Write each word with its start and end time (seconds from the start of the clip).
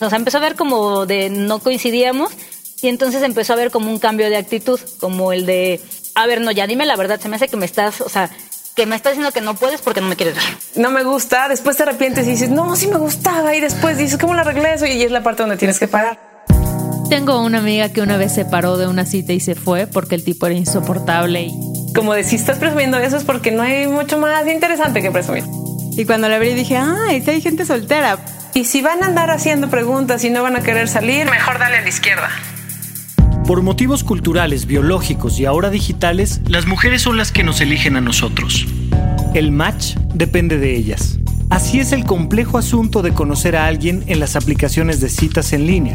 O 0.00 0.08
sea, 0.08 0.18
empezó 0.18 0.38
a 0.38 0.40
ver 0.40 0.56
como 0.56 1.06
de 1.06 1.30
no 1.30 1.58
coincidíamos 1.58 2.32
y 2.82 2.88
entonces 2.88 3.22
empezó 3.22 3.52
a 3.52 3.56
ver 3.56 3.70
como 3.70 3.90
un 3.90 3.98
cambio 3.98 4.28
de 4.30 4.36
actitud, 4.36 4.80
como 4.98 5.32
el 5.32 5.44
de, 5.44 5.80
a 6.14 6.26
ver, 6.26 6.40
no, 6.40 6.50
ya 6.50 6.66
dime 6.66 6.86
la 6.86 6.96
verdad, 6.96 7.20
se 7.20 7.28
me 7.28 7.36
hace 7.36 7.48
que 7.48 7.56
me 7.56 7.66
estás, 7.66 8.00
o 8.00 8.08
sea, 8.08 8.30
que 8.74 8.86
me 8.86 8.96
estás 8.96 9.12
diciendo 9.12 9.32
que 9.32 9.42
no 9.42 9.54
puedes 9.54 9.82
porque 9.82 10.00
no 10.00 10.08
me 10.08 10.16
quieres 10.16 10.36
ver. 10.36 10.44
No 10.76 10.90
me 10.90 11.04
gusta, 11.04 11.48
después 11.48 11.76
te 11.76 11.82
arrepientes 11.82 12.26
y 12.26 12.30
dices, 12.30 12.48
no, 12.48 12.74
sí 12.76 12.86
me 12.86 12.96
gustaba 12.96 13.54
y 13.54 13.60
después 13.60 13.98
dices, 13.98 14.18
¿cómo 14.18 14.34
lo 14.34 14.40
arreglé 14.40 14.74
eso? 14.74 14.86
Y 14.86 15.02
es 15.02 15.10
la 15.10 15.22
parte 15.22 15.42
donde 15.42 15.58
tienes 15.58 15.78
que 15.78 15.88
parar. 15.88 16.18
Tengo 17.10 17.42
una 17.42 17.58
amiga 17.58 17.88
que 17.90 18.00
una 18.00 18.16
vez 18.16 18.32
se 18.32 18.44
paró 18.44 18.78
de 18.78 18.86
una 18.86 19.04
cita 19.04 19.32
y 19.32 19.40
se 19.40 19.54
fue 19.54 19.86
porque 19.86 20.14
el 20.14 20.24
tipo 20.24 20.46
era 20.46 20.54
insoportable 20.54 21.42
y... 21.42 21.92
Como 21.92 22.14
de 22.14 22.22
si 22.22 22.36
estás 22.36 22.58
presumiendo 22.58 22.98
eso 22.98 23.16
es 23.16 23.24
porque 23.24 23.50
no 23.50 23.64
hay 23.64 23.88
mucho 23.88 24.16
más 24.16 24.46
interesante 24.46 25.02
que 25.02 25.10
presumir. 25.10 25.44
Y 25.96 26.04
cuando 26.04 26.28
la 26.28 26.36
abrí 26.36 26.54
dije, 26.54 26.76
ay, 26.76 27.20
si 27.20 27.30
hay 27.30 27.40
gente 27.40 27.66
soltera. 27.66 28.18
Y 28.60 28.66
si 28.66 28.82
van 28.82 29.02
a 29.02 29.06
andar 29.06 29.30
haciendo 29.30 29.70
preguntas 29.70 30.22
y 30.22 30.28
no 30.28 30.42
van 30.42 30.54
a 30.54 30.60
querer 30.60 30.86
salir, 30.86 31.24
mejor 31.30 31.58
dale 31.58 31.78
a 31.78 31.80
la 31.80 31.88
izquierda. 31.88 32.28
Por 33.46 33.62
motivos 33.62 34.04
culturales, 34.04 34.66
biológicos 34.66 35.40
y 35.40 35.46
ahora 35.46 35.70
digitales, 35.70 36.42
las 36.46 36.66
mujeres 36.66 37.00
son 37.00 37.16
las 37.16 37.32
que 37.32 37.42
nos 37.42 37.62
eligen 37.62 37.96
a 37.96 38.02
nosotros. 38.02 38.66
El 39.32 39.50
match 39.50 39.94
depende 40.12 40.58
de 40.58 40.76
ellas. 40.76 41.18
Así 41.48 41.80
es 41.80 41.92
el 41.92 42.04
complejo 42.04 42.58
asunto 42.58 43.00
de 43.00 43.14
conocer 43.14 43.56
a 43.56 43.64
alguien 43.64 44.04
en 44.08 44.20
las 44.20 44.36
aplicaciones 44.36 45.00
de 45.00 45.08
citas 45.08 45.54
en 45.54 45.66
línea. 45.66 45.94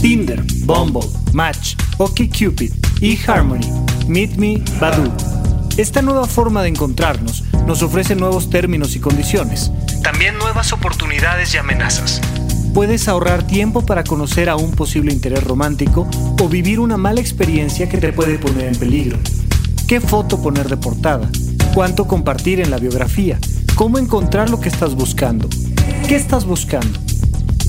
Tinder, 0.00 0.42
Bumble, 0.64 1.10
Match, 1.34 1.74
OkCupid, 1.98 2.72
eHarmony, 3.02 3.68
Meet 4.06 4.36
Me, 4.36 4.62
Badoo. 4.80 5.12
Esta 5.76 6.00
nueva 6.00 6.26
forma 6.26 6.62
de 6.62 6.70
encontrarnos 6.70 7.44
nos 7.66 7.82
ofrece 7.82 8.16
nuevos 8.16 8.48
términos 8.48 8.96
y 8.96 8.98
condiciones. 8.98 9.70
También 10.02 10.38
nuevas 10.38 10.72
oportunidades 10.72 11.54
y 11.54 11.58
amenazas. 11.58 12.20
Puedes 12.74 13.08
ahorrar 13.08 13.46
tiempo 13.46 13.84
para 13.84 14.04
conocer 14.04 14.48
a 14.48 14.56
un 14.56 14.72
posible 14.72 15.12
interés 15.12 15.42
romántico 15.42 16.08
o 16.40 16.48
vivir 16.48 16.80
una 16.80 16.96
mala 16.96 17.20
experiencia 17.20 17.88
que 17.88 17.98
te 17.98 18.12
puede 18.12 18.38
poner 18.38 18.66
en 18.66 18.76
peligro. 18.76 19.18
¿Qué 19.86 20.00
foto 20.00 20.40
poner 20.40 20.68
de 20.68 20.76
portada? 20.76 21.28
¿Cuánto 21.74 22.06
compartir 22.06 22.60
en 22.60 22.70
la 22.70 22.78
biografía? 22.78 23.38
¿Cómo 23.74 23.98
encontrar 23.98 24.50
lo 24.50 24.60
que 24.60 24.68
estás 24.68 24.94
buscando? 24.94 25.48
¿Qué 26.06 26.16
estás 26.16 26.44
buscando? 26.44 26.98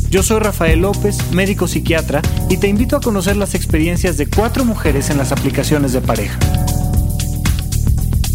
Yo 0.09 0.23
soy 0.23 0.39
Rafael 0.39 0.79
López, 0.79 1.17
médico 1.31 1.67
psiquiatra, 1.67 2.21
y 2.49 2.57
te 2.57 2.67
invito 2.67 2.95
a 2.95 3.01
conocer 3.01 3.37
las 3.37 3.53
experiencias 3.53 4.17
de 4.17 4.25
cuatro 4.25 4.65
mujeres 4.65 5.11
en 5.11 5.17
las 5.17 5.31
aplicaciones 5.31 5.93
de 5.93 6.01
pareja. 6.01 6.39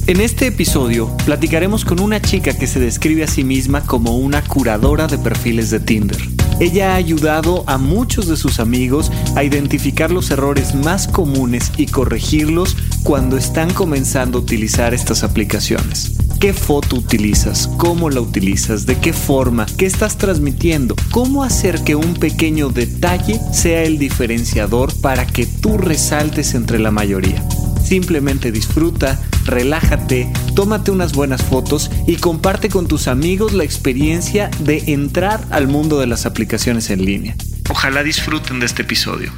En 0.07 0.21
este 0.21 0.49
episodio 0.49 1.17
platicaremos 1.25 1.87
con 1.87 1.99
una 1.99 2.21
chica 2.21 2.53
que 2.53 2.67
se 2.67 2.79
describe 2.79 3.25
a 3.25 3.27
sí 3.27 3.43
misma 3.43 3.81
como 3.81 4.19
una 4.19 4.43
curadora 4.43 5.07
de 5.07 5.17
perfiles 5.17 5.71
de 5.71 5.81
Tinder. 5.81 6.19
Ella 6.61 6.93
ha 6.93 6.97
ayudado 6.97 7.65
a 7.67 7.79
muchos 7.79 8.29
de 8.29 8.37
sus 8.37 8.61
amigos 8.61 9.11
a 9.35 9.45
identificar 9.45 10.11
los 10.11 10.31
errores 10.31 10.75
más 10.75 11.09
comunes 11.09 11.73
y 11.79 11.87
corregirlos 11.87 12.77
cuando 13.03 13.39
están 13.39 13.73
comenzando 13.73 14.39
a 14.39 14.43
utilizar 14.43 14.93
estas 14.93 15.25
aplicaciones. 15.25 16.13
¿Qué 16.39 16.53
foto 16.53 16.97
utilizas? 16.97 17.69
¿Cómo 17.79 18.11
la 18.11 18.21
utilizas? 18.21 18.85
¿De 18.85 18.99
qué 18.99 19.15
forma? 19.15 19.65
¿Qué 19.79 19.87
estás 19.87 20.19
transmitiendo? 20.19 20.97
¿Cómo 21.13 21.43
hacer 21.43 21.83
que 21.83 21.95
un 21.95 22.13
pequeño 22.13 22.69
detalle 22.69 23.41
sea 23.55 23.83
el 23.85 23.99
diferenciador 23.99 24.95
para 25.01 25.27
que 25.27 25.47
tú 25.47 25.79
resaltes 25.79 26.53
entre 26.53 26.79
la 26.79 26.91
mayoría? 26.91 27.43
Simplemente 27.85 28.51
disfruta, 28.51 29.21
relájate, 29.45 30.33
tómate 30.55 30.91
unas 30.91 31.13
buenas 31.13 31.43
fotos 31.43 31.91
y 32.07 32.17
comparte 32.17 32.71
con 32.71 32.89
tus 32.89 33.09
amigos 33.09 33.53
la 33.53 33.63
experiencia 33.63 34.51
de 34.61 34.83
entrar 34.87 35.45
al 35.51 35.69
mundo 35.69 36.01
de 36.01 36.07
las 36.07 36.25
aplicaciones 36.25 36.89
en 36.89 37.05
línea. 37.05 37.37
Ojalá 37.71 38.03
disfruten 38.03 38.59
de 38.59 38.67
este 38.67 38.83
episodio. 38.83 39.31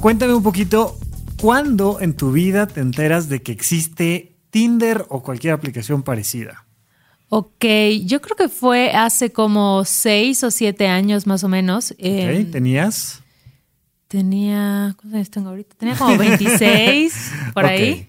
Cuéntame 0.00 0.34
un 0.34 0.44
poquito, 0.44 0.96
¿cuándo 1.40 1.98
en 2.00 2.14
tu 2.14 2.30
vida 2.30 2.68
te 2.68 2.80
enteras 2.80 3.28
de 3.28 3.42
que 3.42 3.50
existe 3.50 4.36
Tinder 4.50 5.04
o 5.08 5.24
cualquier 5.24 5.52
aplicación 5.52 6.04
parecida? 6.04 6.66
Ok, 7.28 7.64
yo 8.04 8.20
creo 8.20 8.36
que 8.36 8.48
fue 8.48 8.92
hace 8.92 9.32
como 9.32 9.84
seis 9.84 10.44
o 10.44 10.52
siete 10.52 10.86
años 10.86 11.26
más 11.26 11.42
o 11.42 11.48
menos. 11.48 11.90
Ok, 11.90 12.52
¿tenías? 12.52 13.24
Tenía, 14.08 14.94
¿cuántos 14.96 15.14
años 15.14 15.30
tengo 15.30 15.48
ahorita? 15.48 15.74
Tenía 15.76 15.96
como 15.96 16.16
26, 16.16 17.32
por 17.54 17.64
ahí. 17.66 18.08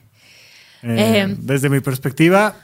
Eh, 0.84 1.19
em, 1.19 1.38
desde 1.40 1.69
mi 1.69 1.80
perspectiva, 1.80 2.56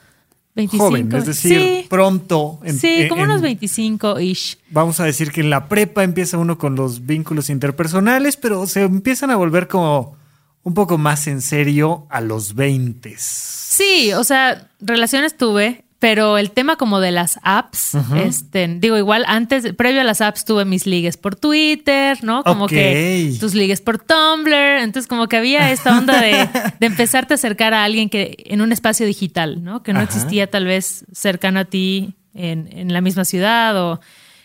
25. 0.55 0.85
joven, 0.85 1.16
es 1.16 1.25
decir, 1.25 1.88
pronto. 1.89 2.59
sí, 2.77 3.07
como 3.09 3.23
unos 3.23 3.41
25-ish. 3.41 4.57
Vamos 4.69 4.99
a 4.99 5.05
decir 5.05 5.31
que 5.31 5.41
en 5.41 5.49
la 5.49 5.67
prepa 5.67 6.03
empieza 6.03 6.38
uno 6.38 6.59
con 6.59 6.75
los 6.75 7.05
vínculos 7.05 7.49
interpersonales, 7.49 8.38
pero 8.38 8.67
se 8.67 8.83
empiezan 8.83 9.31
a 9.31 9.35
volver 9.35 9.67
como 9.67 10.16
un 10.61 10.73
poco 10.75 10.97
más 10.97 11.27
en 11.27 11.41
serio 11.41 12.05
a 12.09 12.22
los 12.22 12.53
20. 12.53 13.16
Sí, 13.17 14.13
o 14.13 14.23
sea, 14.23 14.69
relaciones 14.79 15.35
tuve, 15.35 15.85
pero 16.03 16.38
el 16.38 16.52
tema 16.52 16.75
como 16.75 17.00
de 17.00 17.14
las 17.14 17.40
apps, 17.44 17.96
este, 18.18 18.68
digo, 18.68 18.97
igual 18.97 19.24
antes, 19.25 19.72
previo 19.74 20.02
a 20.02 20.03
las 20.03 20.19
apps 20.19 20.44
tuve 20.44 20.66
mis 20.66 20.86
ligues 20.86 21.16
por 21.16 21.38
Twitter, 21.38 22.22
¿no? 22.25 22.44
Como 22.44 22.68
que 22.68 23.34
tus 23.40 23.53
ligues 23.53 23.80
por 23.80 24.00
Tumblr. 24.00 24.81
Entonces, 24.81 25.08
como 25.08 25.30
que 25.30 25.38
había 25.38 25.72
esta 25.72 25.97
onda 25.97 26.19
de, 26.19 26.50
empezarte 26.86 27.34
a 27.34 27.36
acercar 27.36 27.74
a 27.74 27.86
alguien 27.86 28.09
que 28.09 28.36
en 28.47 28.59
un 28.59 28.74
espacio 28.74 29.06
digital, 29.06 29.64
¿no? 29.64 29.81
Que 29.81 29.94
no 29.94 30.02
existía 30.02 30.52
tal 30.52 30.66
vez 30.66 31.06
cercano 31.14 31.62
a 31.62 31.64
ti 31.64 32.16
en, 32.34 32.68
en 32.74 32.91
la 32.91 33.00
misma 33.00 33.24
ciudad 33.24 33.81
o 33.81 34.02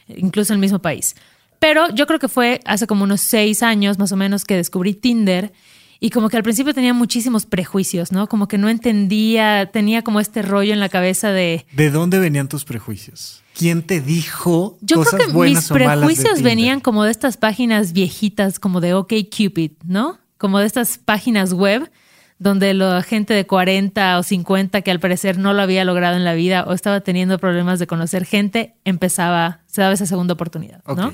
incluso 0.06 0.52
en 0.52 0.58
el 0.58 0.60
mismo 0.60 0.78
país. 0.78 1.16
Pero 1.58 1.92
yo 1.92 2.06
creo 2.06 2.20
que 2.20 2.28
fue 2.28 2.60
hace 2.66 2.86
como 2.86 3.02
unos 3.02 3.20
seis 3.20 3.64
años 3.64 3.98
más 3.98 4.12
o 4.12 4.16
menos 4.16 4.44
que 4.44 4.54
descubrí 4.54 4.94
Tinder 4.94 5.52
y 6.00 6.10
como 6.10 6.28
que 6.28 6.36
al 6.36 6.42
principio 6.42 6.74
tenía 6.74 6.94
muchísimos 6.94 7.46
prejuicios, 7.46 8.12
¿no? 8.12 8.28
Como 8.28 8.46
que 8.46 8.58
no 8.58 8.68
entendía, 8.68 9.70
tenía 9.72 10.02
como 10.02 10.20
este 10.20 10.42
rollo 10.42 10.72
en 10.72 10.80
la 10.80 10.88
cabeza 10.88 11.32
de... 11.32 11.66
¿De 11.72 11.90
dónde 11.90 12.18
venían 12.18 12.48
tus 12.48 12.64
prejuicios? 12.64 13.42
¿Quién 13.54 13.82
te 13.82 14.00
dijo 14.00 14.78
Yo 14.80 15.02
creo 15.02 15.26
que 15.26 15.32
mis 15.32 15.68
prejuicios 15.68 16.42
venían 16.42 16.80
como 16.80 17.04
de 17.04 17.10
estas 17.10 17.36
páginas 17.36 17.92
viejitas, 17.92 18.60
como 18.60 18.80
de 18.80 18.94
OkCupid, 18.94 19.72
¿no? 19.84 20.18
Como 20.36 20.60
de 20.60 20.66
estas 20.66 20.98
páginas 20.98 21.52
web 21.52 21.90
donde 22.38 22.72
la 22.72 23.02
gente 23.02 23.34
de 23.34 23.46
40 23.46 24.18
o 24.18 24.22
50 24.22 24.82
que 24.82 24.90
al 24.92 25.00
parecer 25.00 25.38
no 25.38 25.52
lo 25.52 25.62
había 25.62 25.84
logrado 25.84 26.16
en 26.16 26.24
la 26.24 26.34
vida 26.34 26.64
o 26.64 26.72
estaba 26.72 27.00
teniendo 27.00 27.38
problemas 27.38 27.80
de 27.80 27.88
conocer 27.88 28.24
gente, 28.24 28.76
empezaba, 28.84 29.60
se 29.66 29.80
daba 29.80 29.94
esa 29.94 30.06
segunda 30.06 30.34
oportunidad, 30.34 30.82
¿no? 30.84 31.12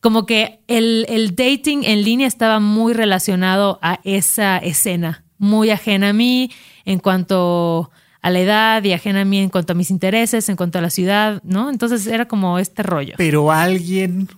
Como 0.00 0.26
que 0.26 0.60
el, 0.66 1.34
dating 1.36 1.84
en 1.84 2.02
línea 2.02 2.26
estaba 2.26 2.58
muy 2.58 2.92
relacionado 2.92 3.78
a 3.82 4.00
esa 4.04 4.58
escena, 4.58 5.24
muy 5.38 5.70
ajena 5.70 6.10
a 6.10 6.12
mí 6.12 6.50
en 6.84 6.98
cuanto 6.98 7.90
a 8.22 8.30
la 8.30 8.40
edad 8.40 8.84
y 8.84 8.92
ajena 8.92 9.22
a 9.22 9.24
mí 9.24 9.38
en 9.38 9.50
cuanto 9.50 9.72
a 9.72 9.76
mis 9.76 9.90
intereses, 9.90 10.48
en 10.48 10.56
cuanto 10.56 10.78
a 10.78 10.82
la 10.82 10.90
ciudad, 10.90 11.42
¿no? 11.44 11.70
Entonces 11.70 12.06
era 12.06 12.26
como 12.26 12.58
este 12.58 12.82
rollo. 12.82 13.14
Pero 13.16 13.50
alguien 13.50 14.28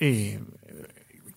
eh, 0.00 0.40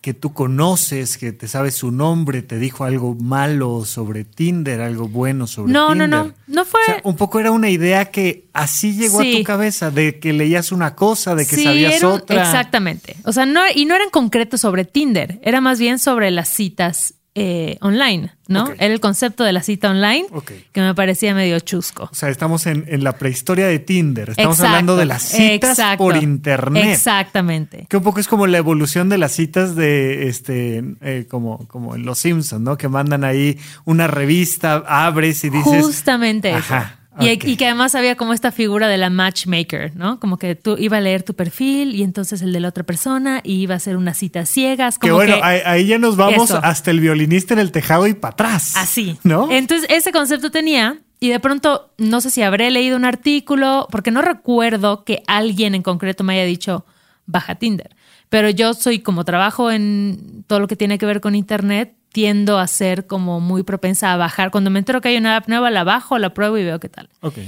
que 0.00 0.14
tú 0.14 0.32
conoces, 0.32 1.18
que 1.18 1.32
te 1.32 1.46
sabes 1.46 1.74
su 1.74 1.90
nombre, 1.90 2.40
te 2.40 2.58
dijo 2.58 2.84
algo 2.84 3.14
malo 3.14 3.84
sobre 3.84 4.24
Tinder, 4.24 4.80
algo 4.80 5.08
bueno 5.08 5.46
sobre 5.46 5.72
no, 5.72 5.90
Tinder. 5.90 6.08
No, 6.08 6.24
no, 6.24 6.24
no, 6.24 6.34
no 6.46 6.64
fue. 6.64 6.80
un 7.04 7.16
poco 7.16 7.38
era 7.38 7.50
una 7.50 7.68
idea 7.68 8.06
que 8.06 8.48
así 8.54 8.94
llegó 8.94 9.20
a 9.20 9.24
tu 9.24 9.42
cabeza, 9.44 9.90
de 9.90 10.18
que 10.18 10.32
leías 10.32 10.72
una 10.72 10.94
cosa, 10.94 11.34
de 11.34 11.46
que 11.46 11.62
sabías 11.62 12.02
otra. 12.02 12.42
Exactamente. 12.42 13.16
O 13.24 13.32
sea, 13.32 13.44
no, 13.44 13.60
y 13.74 13.84
no 13.84 13.94
era 13.94 14.04
en 14.04 14.10
concreto 14.10 14.56
sobre 14.56 14.86
Tinder, 14.86 15.38
era 15.42 15.60
más 15.60 15.78
bien 15.78 15.98
sobre 15.98 16.30
las 16.30 16.48
citas 16.48 17.14
eh, 17.36 17.78
online, 17.80 18.32
¿no? 18.48 18.68
Era 18.78 18.92
el 18.92 18.98
concepto 18.98 19.44
de 19.44 19.52
la 19.52 19.62
cita 19.62 19.90
online 19.90 20.26
que 20.72 20.80
me 20.80 20.94
parecía 20.94 21.32
medio 21.32 21.60
chusco. 21.60 22.08
O 22.10 22.14
sea, 22.14 22.28
estamos 22.28 22.66
en, 22.66 22.84
la 23.04 23.12
prehistoria 23.12 23.68
de 23.68 23.78
Tinder. 23.78 24.30
Estamos 24.30 24.60
hablando 24.60 24.96
de 24.96 25.06
las 25.06 25.22
citas 25.22 25.78
por 25.96 26.16
internet. 26.16 26.86
Exactamente. 26.86 27.86
Que 27.88 27.96
un 27.96 28.02
poco 28.02 28.20
es 28.20 28.26
como 28.26 28.46
la 28.46 28.58
evolución 28.58 29.08
de 29.08 29.18
las 29.18 29.32
citas 29.32 29.76
de 29.76 30.28
este, 30.28 30.82
eh, 31.02 31.26
como, 31.30 31.68
como 31.68 31.94
en 31.94 32.04
Los 32.04 32.18
Simpsons, 32.18 32.62
¿no? 32.62 32.76
Que 32.76 32.88
mandan 32.88 33.22
ahí 33.22 33.58
una 33.84 34.08
revista, 34.08 34.82
abres 34.86 35.44
y 35.44 35.50
dices. 35.50 35.84
Justamente. 35.84 36.52
Ajá. 36.52 36.99
Y, 37.18 37.56
que 37.56 37.66
además 37.66 37.94
había 37.96 38.16
como 38.16 38.32
esta 38.32 38.52
figura 38.52 38.86
de 38.86 38.96
la 38.96 39.10
matchmaker, 39.10 39.96
¿no? 39.96 40.20
Como 40.20 40.38
que 40.38 40.54
tú 40.54 40.76
iba 40.78 40.98
a 40.98 41.00
leer 41.00 41.24
tu 41.24 41.34
perfil 41.34 41.94
y 41.94 42.02
entonces 42.04 42.40
el 42.40 42.52
de 42.52 42.60
la 42.60 42.68
otra 42.68 42.84
persona 42.84 43.40
y 43.42 43.54
iba 43.54 43.74
a 43.74 43.78
hacer 43.78 43.96
unas 43.96 44.16
citas 44.16 44.48
ciegas. 44.48 44.98
Como 44.98 45.18
que 45.18 45.26
bueno, 45.26 45.36
ahí, 45.42 45.86
ya 45.86 45.98
nos 45.98 46.16
vamos 46.16 46.52
hasta 46.52 46.90
el 46.92 47.00
violinista 47.00 47.52
en 47.52 47.60
el 47.60 47.72
tejado 47.72 48.06
y 48.06 48.14
para 48.14 48.32
atrás. 48.32 48.74
Así. 48.76 49.18
¿No? 49.24 49.50
Entonces 49.50 49.90
ese 49.90 50.12
concepto 50.12 50.50
tenía 50.50 50.98
y 51.18 51.30
de 51.30 51.40
pronto 51.40 51.92
no 51.98 52.20
sé 52.20 52.30
si 52.30 52.42
habré 52.42 52.70
leído 52.70 52.96
un 52.96 53.04
artículo, 53.04 53.88
porque 53.90 54.10
no 54.12 54.22
recuerdo 54.22 55.04
que 55.04 55.22
alguien 55.26 55.74
en 55.74 55.82
concreto 55.82 56.22
me 56.22 56.34
haya 56.34 56.44
dicho 56.44 56.86
baja 57.26 57.56
Tinder. 57.56 57.94
Pero 58.28 58.48
yo 58.50 58.74
soy 58.74 59.00
como 59.00 59.24
trabajo 59.24 59.70
en 59.72 60.44
todo 60.46 60.60
lo 60.60 60.68
que 60.68 60.76
tiene 60.76 60.98
que 60.98 61.06
ver 61.06 61.20
con 61.20 61.34
Internet, 61.34 61.94
tiendo 62.12 62.58
a 62.58 62.66
ser 62.66 63.06
como 63.06 63.40
muy 63.40 63.62
propensa 63.62 64.12
a 64.12 64.16
bajar. 64.16 64.50
Cuando 64.50 64.70
me 64.70 64.78
entero 64.78 65.00
que 65.00 65.08
hay 65.08 65.16
una 65.16 65.36
app 65.36 65.48
nueva, 65.48 65.70
la 65.70 65.84
bajo, 65.84 66.18
la 66.18 66.34
pruebo 66.34 66.58
y 66.58 66.64
veo 66.64 66.80
qué 66.80 66.88
tal. 66.88 67.08
Ok. 67.20 67.38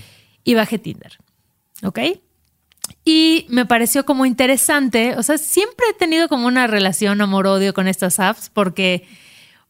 Y 0.45 0.55
bajé 0.55 0.79
Tinder. 0.79 1.19
¿Ok? 1.83 1.99
Y 3.05 3.47
me 3.49 3.67
pareció 3.67 4.05
como 4.05 4.27
interesante, 4.27 5.17
o 5.17 5.23
sea, 5.23 5.39
siempre 5.39 5.87
he 5.91 5.95
tenido 5.95 6.29
como 6.29 6.47
una 6.47 6.67
relación 6.67 7.21
amor-odio 7.21 7.75
con 7.75 7.89
estas 7.89 8.21
apps 8.21 8.51
porque, 8.51 9.07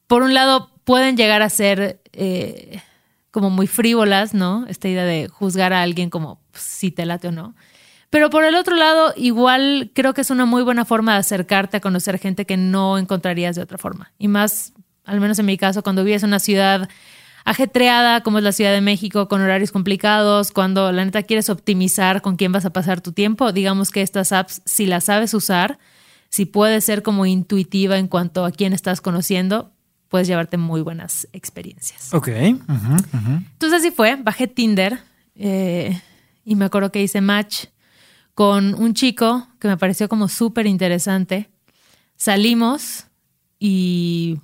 por 0.06 0.22
un 0.22 0.34
lado, 0.34 0.70
pueden 0.84 1.16
llegar 1.16 1.40
a 1.42 1.48
ser 1.48 2.00
eh, 2.12 2.82
como 3.30 3.48
muy 3.48 3.66
frívolas, 3.66 4.34
¿no? 4.34 4.66
Esta 4.68 4.88
idea 4.88 5.04
de 5.04 5.28
juzgar 5.28 5.72
a 5.72 5.82
alguien 5.82 6.10
como 6.10 6.40
pues, 6.50 6.62
si 6.62 6.90
te 6.90 7.06
late 7.06 7.28
o 7.28 7.32
no. 7.32 7.54
Pero 8.10 8.28
por 8.28 8.44
el 8.44 8.54
otro 8.56 8.76
lado, 8.76 9.14
igual 9.16 9.90
creo 9.94 10.12
que 10.12 10.20
es 10.20 10.28
una 10.28 10.44
muy 10.44 10.62
buena 10.62 10.84
forma 10.84 11.14
de 11.14 11.20
acercarte 11.20 11.78
a 11.78 11.80
conocer 11.80 12.18
gente 12.18 12.44
que 12.44 12.58
no 12.58 12.98
encontrarías 12.98 13.56
de 13.56 13.62
otra 13.62 13.78
forma. 13.78 14.12
Y 14.18 14.28
más, 14.28 14.74
al 15.04 15.20
menos 15.20 15.38
en 15.38 15.46
mi 15.46 15.56
caso, 15.56 15.82
cuando 15.82 16.04
vives 16.04 16.22
en 16.22 16.28
una 16.28 16.38
ciudad 16.38 16.88
ajetreada 17.44 18.22
como 18.22 18.38
es 18.38 18.44
la 18.44 18.52
Ciudad 18.52 18.72
de 18.72 18.80
México, 18.80 19.28
con 19.28 19.40
horarios 19.40 19.72
complicados, 19.72 20.52
cuando 20.52 20.92
la 20.92 21.04
neta 21.04 21.22
quieres 21.22 21.50
optimizar 21.50 22.22
con 22.22 22.36
quién 22.36 22.52
vas 22.52 22.64
a 22.64 22.70
pasar 22.70 23.00
tu 23.00 23.12
tiempo, 23.12 23.52
digamos 23.52 23.90
que 23.90 24.02
estas 24.02 24.32
apps, 24.32 24.62
si 24.64 24.86
las 24.86 25.04
sabes 25.04 25.34
usar, 25.34 25.78
si 26.28 26.46
puedes 26.46 26.84
ser 26.84 27.02
como 27.02 27.26
intuitiva 27.26 27.98
en 27.98 28.08
cuanto 28.08 28.44
a 28.44 28.52
quién 28.52 28.72
estás 28.72 29.00
conociendo, 29.00 29.72
puedes 30.08 30.28
llevarte 30.28 30.56
muy 30.56 30.82
buenas 30.82 31.26
experiencias. 31.32 32.12
Ok. 32.14 32.28
Entonces 32.28 33.72
así 33.72 33.90
fue, 33.90 34.16
bajé 34.16 34.46
Tinder 34.46 35.00
eh, 35.34 36.00
y 36.44 36.54
me 36.54 36.66
acuerdo 36.66 36.92
que 36.92 37.02
hice 37.02 37.20
match 37.20 37.66
con 38.34 38.74
un 38.74 38.94
chico 38.94 39.48
que 39.58 39.68
me 39.68 39.76
pareció 39.76 40.08
como 40.08 40.28
súper 40.28 40.66
interesante. 40.66 41.50
Salimos 42.16 43.06
y 43.58 44.38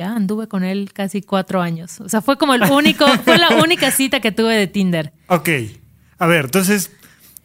ya 0.00 0.12
anduve 0.16 0.48
con 0.48 0.64
él 0.64 0.92
casi 0.94 1.20
cuatro 1.20 1.60
años. 1.60 2.00
O 2.00 2.08
sea, 2.08 2.22
fue 2.22 2.38
como 2.38 2.54
el 2.54 2.62
único, 2.62 3.06
fue 3.24 3.36
la 3.36 3.62
única 3.62 3.90
cita 3.90 4.20
que 4.20 4.32
tuve 4.32 4.56
de 4.56 4.66
Tinder. 4.66 5.12
Ok. 5.26 5.48
A 6.18 6.26
ver, 6.26 6.46
entonces 6.46 6.90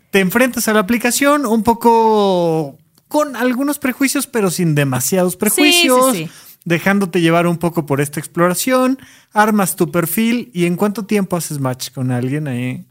te 0.10 0.22
enfrentas 0.22 0.70
a 0.70 0.74
la 0.74 0.80
aplicación 0.80 1.46
un 1.46 1.64
poco 1.64 2.78
con 3.10 3.36
algunos 3.36 3.78
prejuicios, 3.78 4.26
pero 4.26 4.50
sin 4.52 4.74
demasiados 4.74 5.36
prejuicios. 5.36 6.16
Dejándote 6.64 7.20
llevar 7.20 7.46
un 7.46 7.58
poco 7.58 7.86
por 7.86 8.00
esta 8.00 8.22
exploración, 8.22 9.00
armas 9.34 9.76
tu 9.76 9.92
perfil 9.92 10.50
y 10.54 10.66
en 10.66 10.78
cuánto 10.78 11.06
tiempo 11.06 11.36
haces 11.36 11.60
match 11.60 11.92
con 11.92 12.10
alguien 12.10 12.48
ahí. 12.48 12.86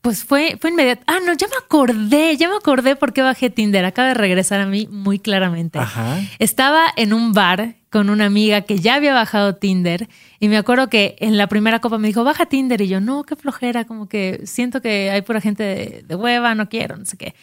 Pues 0.00 0.24
fue, 0.24 0.56
fue 0.58 0.70
inmediato. 0.70 1.02
Ah, 1.06 1.18
no, 1.24 1.34
ya 1.34 1.46
me 1.48 1.56
acordé, 1.62 2.36
ya 2.38 2.48
me 2.48 2.56
acordé 2.56 2.96
por 2.96 3.12
qué 3.12 3.20
bajé 3.20 3.50
Tinder. 3.50 3.84
Acaba 3.84 4.08
de 4.08 4.14
regresar 4.14 4.60
a 4.60 4.66
mí 4.66 4.88
muy 4.90 5.18
claramente. 5.18 5.78
Estaba 6.38 6.86
en 6.96 7.12
un 7.12 7.34
bar 7.34 7.77
con 7.90 8.10
una 8.10 8.26
amiga 8.26 8.62
que 8.62 8.78
ya 8.78 8.94
había 8.94 9.14
bajado 9.14 9.56
Tinder 9.56 10.08
y 10.40 10.48
me 10.48 10.56
acuerdo 10.56 10.88
que 10.88 11.16
en 11.20 11.36
la 11.36 11.46
primera 11.46 11.80
copa 11.80 11.98
me 11.98 12.08
dijo, 12.08 12.24
baja 12.24 12.46
Tinder. 12.46 12.80
Y 12.80 12.88
yo, 12.88 13.00
no, 13.00 13.24
qué 13.24 13.34
flojera, 13.34 13.84
como 13.84 14.08
que 14.08 14.42
siento 14.44 14.80
que 14.80 15.10
hay 15.10 15.22
pura 15.22 15.40
gente 15.40 15.62
de, 15.62 16.04
de 16.06 16.14
hueva, 16.14 16.54
no 16.54 16.68
quiero, 16.68 16.96
no 16.96 17.04
sé 17.04 17.16
qué. 17.16 17.34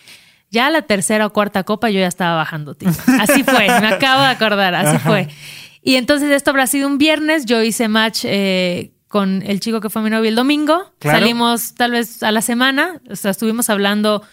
Ya 0.52 0.70
la 0.70 0.84
tercera 0.84 1.26
o 1.26 1.34
cuarta 1.34 1.64
copa 1.64 1.90
yo 1.90 2.00
ya 2.00 2.08
estaba 2.08 2.36
bajando 2.36 2.76
Tinder. 2.76 2.98
Así 3.20 3.44
fue, 3.44 3.68
me 3.68 3.88
acabo 3.94 4.22
de 4.22 4.28
acordar, 4.28 4.76
así 4.76 4.98
fue. 5.00 5.28
Y 5.82 5.96
entonces 5.96 6.32
esto 6.32 6.52
habrá 6.52 6.68
sido 6.68 6.88
un 6.88 6.98
viernes, 6.98 7.46
yo 7.46 7.62
hice 7.62 7.88
match 7.88 8.22
eh, 8.24 8.92
con 9.08 9.44
el 9.44 9.60
chico 9.60 9.82
que 9.82 9.90
fue 9.90 10.02
mi 10.02 10.10
novio 10.10 10.30
el 10.30 10.36
domingo. 10.36 10.92
Salimos 11.02 11.76
tal 11.76 11.92
vez 11.92 12.24
a 12.24 12.32
la 12.32 12.42
semana, 12.42 13.02
o 13.10 13.16
sea, 13.16 13.32
estuvimos 13.32 13.70
hablando 13.70 14.24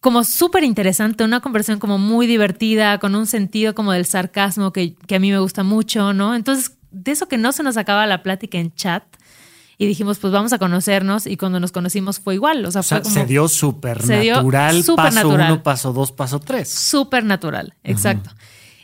como 0.00 0.24
súper 0.24 0.64
interesante, 0.64 1.24
una 1.24 1.40
conversación 1.40 1.78
como 1.78 1.98
muy 1.98 2.26
divertida, 2.26 2.98
con 2.98 3.14
un 3.14 3.26
sentido 3.26 3.74
como 3.74 3.92
del 3.92 4.06
sarcasmo 4.06 4.72
que, 4.72 4.94
a 5.10 5.18
mí 5.18 5.30
me 5.30 5.38
gusta 5.38 5.64
mucho, 5.64 6.12
¿no? 6.12 6.34
Entonces, 6.34 6.72
de 6.90 7.12
eso 7.12 7.26
que 7.26 7.38
no 7.38 7.52
se 7.52 7.62
nos 7.62 7.76
acaba 7.76 8.06
la 8.06 8.22
plática 8.22 8.58
en 8.58 8.72
chat, 8.74 9.04
y 9.80 9.86
dijimos, 9.86 10.18
pues 10.18 10.32
vamos 10.32 10.52
a 10.52 10.58
conocernos. 10.58 11.28
Y 11.28 11.36
cuando 11.36 11.60
nos 11.60 11.70
conocimos 11.70 12.18
fue 12.18 12.34
igual. 12.34 12.66
O 12.66 12.70
sea, 12.72 12.82
fue 12.82 13.04
se 13.04 13.26
dio 13.26 13.46
súper 13.46 14.04
natural. 14.04 14.82
paso 14.96 15.28
uno, 15.28 15.62
paso 15.62 15.92
dos, 15.92 16.10
paso 16.10 16.40
tres. 16.40 16.68
Súper 16.68 17.22
natural, 17.22 17.74
exacto. 17.84 18.30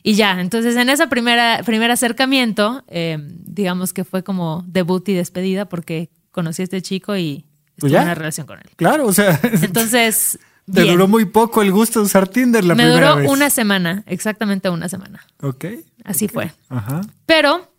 Y 0.05 0.15
ya, 0.15 0.41
entonces 0.41 0.77
en 0.77 0.89
ese 0.91 1.09
primer 1.09 1.91
acercamiento, 1.91 2.85
eh, 2.87 3.19
digamos 3.21 3.93
que 3.93 4.05
fue 4.05 4.23
como 4.23 4.63
debut 4.69 5.09
y 5.09 5.15
despedida 5.15 5.65
porque 5.65 6.11
conocí 6.31 6.63
a 6.63 6.65
este 6.65 6.81
chico 6.81 7.17
y 7.17 7.45
estuve 7.77 7.97
en 7.97 8.03
una 8.03 8.15
relación 8.15 8.47
con 8.47 8.59
él. 8.59 8.71
Claro, 8.77 9.07
o 9.07 9.13
sea. 9.13 9.41
Entonces. 9.63 10.39
Te 10.73 10.83
duró 10.83 11.09
muy 11.09 11.27
poco 11.27 11.63
el 11.63 11.73
gusto 11.73 12.01
de 12.01 12.07
usar 12.07 12.29
Tinder 12.29 12.65
la 12.65 12.75
primera 12.75 13.15
vez. 13.15 13.17
Me 13.17 13.23
duró 13.23 13.33
una 13.33 13.51
semana, 13.51 14.03
exactamente 14.07 14.71
una 14.71 14.89
semana. 14.89 15.25
Ok. 15.43 15.67
Así 16.05 16.29
fue. 16.29 16.53
Ajá. 16.69 17.03
Pero 17.27 17.71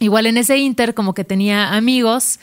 igual 0.00 0.26
en 0.26 0.38
ese 0.38 0.56
inter, 0.56 0.94
como 0.94 1.12
que 1.14 1.24
tenía 1.24 1.74
amigos 1.74 2.40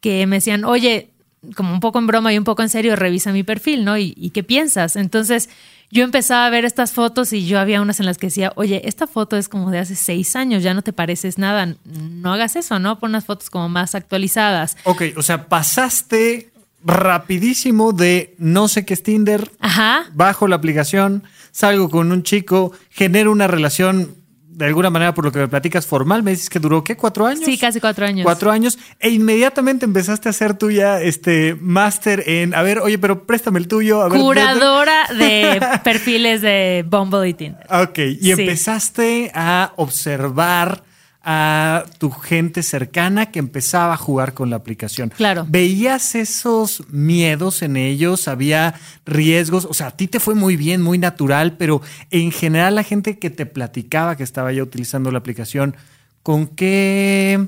que 0.00 0.26
me 0.26 0.36
decían, 0.36 0.64
oye, 0.64 1.10
como 1.56 1.72
un 1.72 1.80
poco 1.80 1.98
en 1.98 2.06
broma 2.06 2.32
y 2.32 2.38
un 2.38 2.44
poco 2.44 2.62
en 2.62 2.68
serio, 2.68 2.96
revisa 2.96 3.32
mi 3.32 3.42
perfil, 3.42 3.84
¿no? 3.84 3.96
¿Y, 3.96 4.14
y 4.16 4.30
qué 4.30 4.42
piensas? 4.42 4.96
Entonces 4.96 5.48
yo 5.90 6.04
empezaba 6.04 6.46
a 6.46 6.50
ver 6.50 6.64
estas 6.64 6.92
fotos 6.92 7.32
y 7.32 7.46
yo 7.46 7.58
había 7.58 7.80
unas 7.80 7.98
en 7.98 8.06
las 8.06 8.18
que 8.18 8.28
decía, 8.28 8.52
oye, 8.54 8.82
esta 8.84 9.06
foto 9.06 9.36
es 9.36 9.48
como 9.48 9.70
de 9.70 9.78
hace 9.78 9.96
seis 9.96 10.36
años, 10.36 10.62
ya 10.62 10.72
no 10.74 10.82
te 10.82 10.92
pareces 10.92 11.36
nada, 11.36 11.74
no 11.84 12.32
hagas 12.32 12.56
eso, 12.56 12.78
¿no? 12.78 12.98
Pon 12.98 13.10
unas 13.10 13.24
fotos 13.24 13.50
como 13.50 13.68
más 13.68 13.94
actualizadas. 13.94 14.76
Ok, 14.84 15.02
o 15.16 15.22
sea, 15.22 15.48
pasaste 15.48 16.50
rapidísimo 16.84 17.92
de 17.92 18.34
no 18.38 18.68
sé 18.68 18.84
qué 18.84 18.94
es 18.94 19.02
Tinder, 19.02 19.50
Ajá. 19.60 20.06
bajo 20.14 20.48
la 20.48 20.56
aplicación, 20.56 21.24
salgo 21.52 21.90
con 21.90 22.12
un 22.12 22.22
chico, 22.22 22.72
genero 22.90 23.32
una 23.32 23.46
relación 23.46 24.20
de 24.60 24.66
alguna 24.66 24.90
manera, 24.90 25.14
por 25.14 25.24
lo 25.24 25.32
que 25.32 25.38
me 25.38 25.48
platicas 25.48 25.86
formal, 25.86 26.22
me 26.22 26.32
dices 26.32 26.50
que 26.50 26.58
duró, 26.58 26.84
¿qué? 26.84 26.94
¿Cuatro 26.94 27.26
años? 27.26 27.44
Sí, 27.46 27.56
casi 27.56 27.80
cuatro 27.80 28.04
años. 28.04 28.24
Cuatro 28.24 28.50
años. 28.50 28.78
E 28.98 29.08
inmediatamente 29.08 29.86
empezaste 29.86 30.28
a 30.28 30.30
hacer 30.30 30.52
tuya 30.52 31.00
este 31.00 31.56
máster 31.58 32.24
en, 32.26 32.54
a 32.54 32.60
ver, 32.62 32.80
oye, 32.80 32.98
pero 32.98 33.24
préstame 33.26 33.58
el 33.58 33.68
tuyo. 33.68 34.02
A 34.02 34.10
Curadora 34.10 35.06
de 35.16 35.66
perfiles 35.84 36.42
de 36.42 36.84
Bumble 36.86 37.26
y 37.26 37.32
Tinder. 37.32 37.66
Ok, 37.70 37.98
y 38.20 38.32
empezaste 38.32 39.32
a 39.34 39.72
observar 39.76 40.84
a 41.22 41.84
tu 41.98 42.10
gente 42.10 42.62
cercana 42.62 43.30
que 43.30 43.38
empezaba 43.38 43.92
a 43.92 43.96
jugar 43.96 44.32
con 44.32 44.48
la 44.48 44.56
aplicación. 44.56 45.10
Claro. 45.10 45.44
¿Veías 45.48 46.14
esos 46.14 46.82
miedos 46.88 47.62
en 47.62 47.76
ellos? 47.76 48.26
¿Había 48.26 48.74
riesgos? 49.04 49.66
O 49.66 49.74
sea, 49.74 49.88
a 49.88 49.90
ti 49.90 50.08
te 50.08 50.18
fue 50.18 50.34
muy 50.34 50.56
bien, 50.56 50.80
muy 50.80 50.96
natural, 50.96 51.56
pero 51.58 51.82
en 52.10 52.32
general 52.32 52.74
la 52.74 52.84
gente 52.84 53.18
que 53.18 53.28
te 53.28 53.44
platicaba 53.44 54.16
que 54.16 54.22
estaba 54.22 54.50
ya 54.52 54.62
utilizando 54.62 55.10
la 55.10 55.18
aplicación, 55.18 55.76
¿con 56.22 56.46
qué... 56.46 57.46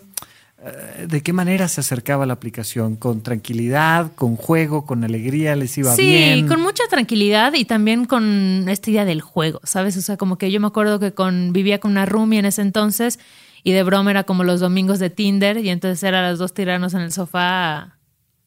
Eh, 0.65 1.07
¿De 1.09 1.23
qué 1.23 1.33
manera 1.33 1.67
se 1.67 1.81
acercaba 1.81 2.25
la 2.25 2.35
aplicación? 2.35 2.95
¿Con 2.95 3.23
tranquilidad, 3.23 4.13
con 4.15 4.37
juego, 4.37 4.87
con 4.87 5.03
alegría? 5.03 5.57
¿Les 5.57 5.77
iba 5.77 5.97
bien? 5.97 6.43
Sí, 6.43 6.47
con 6.47 6.61
mucha 6.61 6.85
tranquilidad 6.89 7.55
y 7.55 7.65
también 7.65 8.05
con 8.05 8.69
esta 8.69 8.91
idea 8.91 9.05
del 9.05 9.23
juego, 9.23 9.61
¿sabes? 9.65 9.97
O 9.97 10.03
sea, 10.03 10.17
como 10.17 10.39
que 10.39 10.53
yo 10.53 10.61
me 10.61 10.69
acuerdo 10.69 11.01
que 11.01 11.13
con, 11.13 11.53
vivía 11.53 11.81
con 11.81 11.91
una 11.91 12.07
roomie 12.07 12.39
en 12.39 12.45
ese 12.45 12.63
entonces 12.63 13.19
y 13.63 13.73
de 13.73 13.83
broma 13.83 14.11
era 14.11 14.25
como 14.25 14.45
los 14.45 14.61
domingos 14.61 14.99
de 14.99 15.11
Tinder 15.11 15.59
y 15.59 15.69
entonces 15.69 16.03
era 16.03 16.23
las 16.23 16.39
dos 16.39 16.55
tirarnos 16.55 16.95
en 16.95 17.01
el 17.01 17.13
sofá 17.13 17.99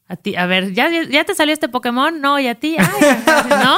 a, 0.07 0.15
ti, 0.17 0.36
a 0.36 0.45
ver, 0.45 0.74
¿ya, 0.74 0.89
¿ya 1.10 1.24
te 1.24 1.34
salió 1.34 1.53
este 1.53 1.67
Pokémon? 1.67 2.22
No, 2.22 2.39
y 2.39 2.48
a 2.48 2.55
ti, 2.55 2.77
¿no? 3.50 3.77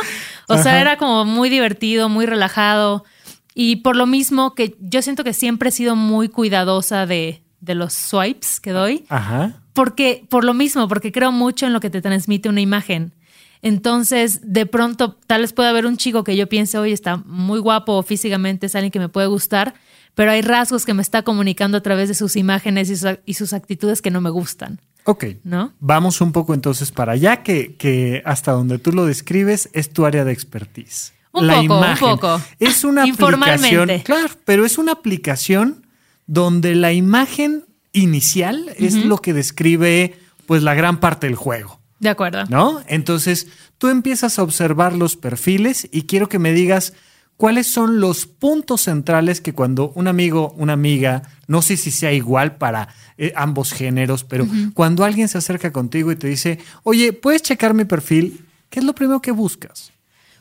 O 0.50 0.58
sea, 0.62 0.82
era 0.82 0.98
como 0.98 1.25
muy 1.25 1.50
divertido, 1.50 2.10
muy 2.10 2.25
relajado 2.25 3.06
y 3.53 3.77
por 3.77 3.96
lo 3.96 4.06
mismo 4.06 4.53
que 4.53 4.75
yo 4.79 5.01
siento 5.01 5.24
que 5.24 5.34
siempre 5.34 5.70
he 5.70 5.72
sido 5.72 5.96
muy 5.96 6.29
cuidadosa 6.29 7.06
de, 7.06 7.41
de 7.60 7.75
los 7.75 7.94
swipes 7.94 8.60
que 8.60 8.72
doy. 8.72 9.06
Ajá. 9.10 9.62
Porque, 9.74 10.25
por 10.29 10.44
lo 10.44 10.53
mismo, 10.53 10.88
porque 10.88 11.12
creo 11.12 11.32
mucho 11.32 11.65
en 11.65 11.74
lo 11.74 11.79
que 11.79 11.89
te 11.89 12.01
transmite 12.01 12.50
una 12.50 12.62
imagen. 12.62 13.13
Entonces, 13.62 14.41
de 14.44 14.65
pronto, 14.65 15.17
tal 15.25 15.41
vez 15.41 15.53
pueda 15.53 15.70
haber 15.70 15.86
un 15.86 15.98
chico 15.98 16.24
que 16.24 16.36
yo 16.36 16.48
piense, 16.48 16.77
oye, 16.77 16.94
está 16.94 17.17
muy 17.17 17.60
guapo 17.60 18.01
físicamente, 18.03 18.67
es 18.67 18.75
alguien 18.75 18.91
que 18.91 19.00
me 19.00 19.10
puede 19.10 19.27
gustar, 19.27 19.74
pero 20.17 20.31
hay 20.31 20.41
rasgos 20.41 20.83
que 20.83 20.95
me 20.95 21.03
está 21.03 21.21
comunicando 21.21 21.77
a 21.77 21.81
través 21.81 22.09
de 22.09 22.15
sus 22.15 22.38
imágenes 22.38 22.89
y 22.89 23.33
sus, 23.36 23.53
actitudes 23.53 24.01
que 24.01 24.09
no 24.09 24.19
me 24.19 24.31
gustan. 24.31 24.81
Ok. 25.03 25.25
¿No? 25.43 25.74
Vamos 25.79 26.21
un 26.21 26.31
poco 26.31 26.55
entonces 26.55 26.91
para 26.91 27.12
allá, 27.12 27.43
que, 27.43 27.75
que 27.75 28.24
hasta 28.25 28.51
donde 28.51 28.79
tú 28.79 28.91
lo 28.93 29.05
describes 29.05 29.69
es 29.74 29.93
tu 29.93 30.07
área 30.07 30.25
de 30.25 30.31
expertise. 30.31 31.13
Un 31.33 31.45
la 31.45 31.57
poco, 31.57 31.65
imagen. 31.65 32.07
un 32.07 32.15
poco. 32.15 32.41
Es 32.57 32.83
una 32.83 33.03
aplicación. 33.03 33.89
Claro, 34.03 34.33
pero 34.43 34.65
es 34.65 34.79
una 34.79 34.93
aplicación 34.93 35.86
donde 36.25 36.74
la 36.74 36.93
imagen 36.93 37.65
inicial 37.93 38.74
es 38.75 38.95
lo 38.95 39.19
que 39.19 39.33
describe 39.33 40.17
pues 40.47 40.63
la 40.63 40.74
gran 40.74 41.00
parte 41.00 41.27
del 41.27 41.36
juego. 41.36 41.79
De 42.00 42.09
acuerdo. 42.09 42.45
¿No? 42.50 42.81
Entonces, 42.88 43.50
tú 43.77 43.89
empiezas 43.89 44.39
a 44.39 44.43
observar 44.43 44.93
los 44.93 45.15
perfiles 45.15 45.88
y 45.91 46.07
quiero 46.07 46.27
que 46.27 46.39
me 46.39 46.53
digas 46.53 46.93
cuáles 47.38 47.67
son 47.67 48.00
los 48.00 48.25
puntos 48.25 48.82
centrales 48.82 49.39
que 49.41 49.53
cuando 49.53 49.91
un 49.96 50.08
amigo, 50.08 50.53
una 50.58 50.74
amiga, 50.74 51.22
no 51.48 51.62
sé 51.62 51.77
si 51.77 51.91
sea 51.91 52.12
igual 52.12 52.58
para 52.58 52.89
eh, 53.17 53.32
ambos 53.36 53.72
géneros, 53.72 54.24
pero 54.24 54.48
cuando 54.74 55.06
alguien 55.06 55.27
se 55.27 55.38
acerca 55.38 55.72
contigo 55.72 56.12
y 56.12 56.15
te 56.15 56.27
dice, 56.27 56.60
oye, 56.84 57.13
¿puedes 57.13 57.44
checar 57.44 57.74
mi 57.74 57.86
perfil? 57.86 58.46
¿Qué 58.70 58.79
es 58.79 58.86
lo 58.86 58.94
primero 58.94 59.22
que 59.22 59.32
buscas? 59.32 59.91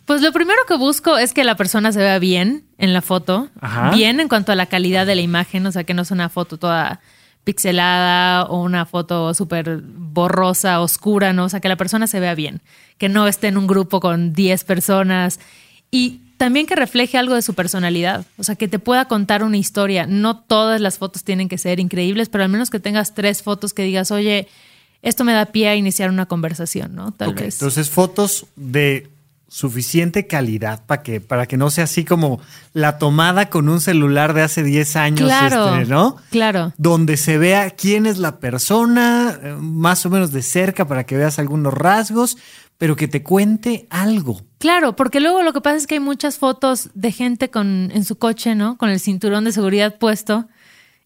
Pues 0.06 0.22
lo 0.22 0.32
primero 0.32 0.58
que 0.66 0.76
busco 0.76 1.18
es 1.18 1.34
que 1.34 1.44
la 1.44 1.56
persona 1.56 1.92
se 1.92 1.98
vea 1.98 2.18
bien 2.18 2.64
en 2.78 2.92
la 2.92 3.02
foto, 3.02 3.48
bien 3.92 4.20
en 4.20 4.28
cuanto 4.28 4.52
a 4.52 4.54
la 4.54 4.66
calidad 4.66 5.04
de 5.04 5.16
la 5.16 5.20
imagen, 5.20 5.66
o 5.66 5.72
sea, 5.72 5.84
que 5.84 5.94
no 5.94 6.02
es 6.02 6.10
una 6.10 6.28
foto 6.28 6.58
toda 6.58 7.00
pixelada 7.42 8.44
o 8.44 8.62
una 8.62 8.86
foto 8.86 9.34
súper 9.34 9.80
borrosa, 9.82 10.80
oscura, 10.80 11.32
¿no? 11.32 11.44
O 11.44 11.48
sea, 11.48 11.60
que 11.60 11.68
la 11.68 11.76
persona 11.76 12.06
se 12.06 12.20
vea 12.20 12.34
bien, 12.34 12.62
que 12.98 13.08
no 13.08 13.26
esté 13.26 13.48
en 13.48 13.58
un 13.58 13.66
grupo 13.66 14.00
con 14.00 14.32
10 14.32 14.64
personas 14.64 15.40
y 15.90 16.25
también 16.36 16.66
que 16.66 16.76
refleje 16.76 17.18
algo 17.18 17.34
de 17.34 17.42
su 17.42 17.54
personalidad, 17.54 18.26
o 18.36 18.44
sea, 18.44 18.56
que 18.56 18.68
te 18.68 18.78
pueda 18.78 19.06
contar 19.06 19.42
una 19.42 19.56
historia. 19.56 20.06
No 20.06 20.38
todas 20.38 20.80
las 20.80 20.98
fotos 20.98 21.24
tienen 21.24 21.48
que 21.48 21.58
ser 21.58 21.80
increíbles, 21.80 22.28
pero 22.28 22.44
al 22.44 22.50
menos 22.50 22.70
que 22.70 22.80
tengas 22.80 23.14
tres 23.14 23.42
fotos 23.42 23.72
que 23.72 23.82
digas, 23.82 24.10
oye, 24.10 24.48
esto 25.02 25.24
me 25.24 25.32
da 25.32 25.46
pie 25.46 25.68
a 25.68 25.76
iniciar 25.76 26.10
una 26.10 26.26
conversación, 26.26 26.94
¿no? 26.94 27.12
Tal 27.12 27.34
vez. 27.34 27.54
Entonces, 27.54 27.90
fotos 27.90 28.46
de 28.56 29.08
suficiente 29.48 30.26
calidad 30.26 30.84
para 30.86 31.02
que, 31.02 31.20
para 31.20 31.46
que 31.46 31.56
no 31.56 31.70
sea 31.70 31.84
así 31.84 32.04
como 32.04 32.40
la 32.72 32.98
tomada 32.98 33.48
con 33.48 33.68
un 33.68 33.80
celular 33.80 34.34
de 34.34 34.42
hace 34.42 34.62
10 34.62 34.96
años, 34.96 35.28
claro, 35.28 35.76
este, 35.76 35.90
¿no? 35.90 36.16
Claro. 36.30 36.74
Donde 36.76 37.16
se 37.16 37.38
vea 37.38 37.70
quién 37.70 38.06
es 38.06 38.18
la 38.18 38.38
persona, 38.38 39.38
eh, 39.42 39.54
más 39.58 40.04
o 40.04 40.10
menos 40.10 40.32
de 40.32 40.42
cerca 40.42 40.86
para 40.86 41.04
que 41.04 41.16
veas 41.16 41.38
algunos 41.38 41.72
rasgos, 41.72 42.36
pero 42.78 42.96
que 42.96 43.08
te 43.08 43.22
cuente 43.22 43.86
algo. 43.90 44.40
Claro, 44.58 44.96
porque 44.96 45.20
luego 45.20 45.42
lo 45.42 45.52
que 45.52 45.60
pasa 45.60 45.76
es 45.76 45.86
que 45.86 45.94
hay 45.94 46.00
muchas 46.00 46.38
fotos 46.38 46.90
de 46.94 47.12
gente 47.12 47.50
con, 47.50 47.90
en 47.92 48.04
su 48.04 48.16
coche, 48.16 48.54
¿no? 48.54 48.76
Con 48.76 48.90
el 48.90 49.00
cinturón 49.00 49.44
de 49.44 49.52
seguridad 49.52 49.98
puesto. 49.98 50.46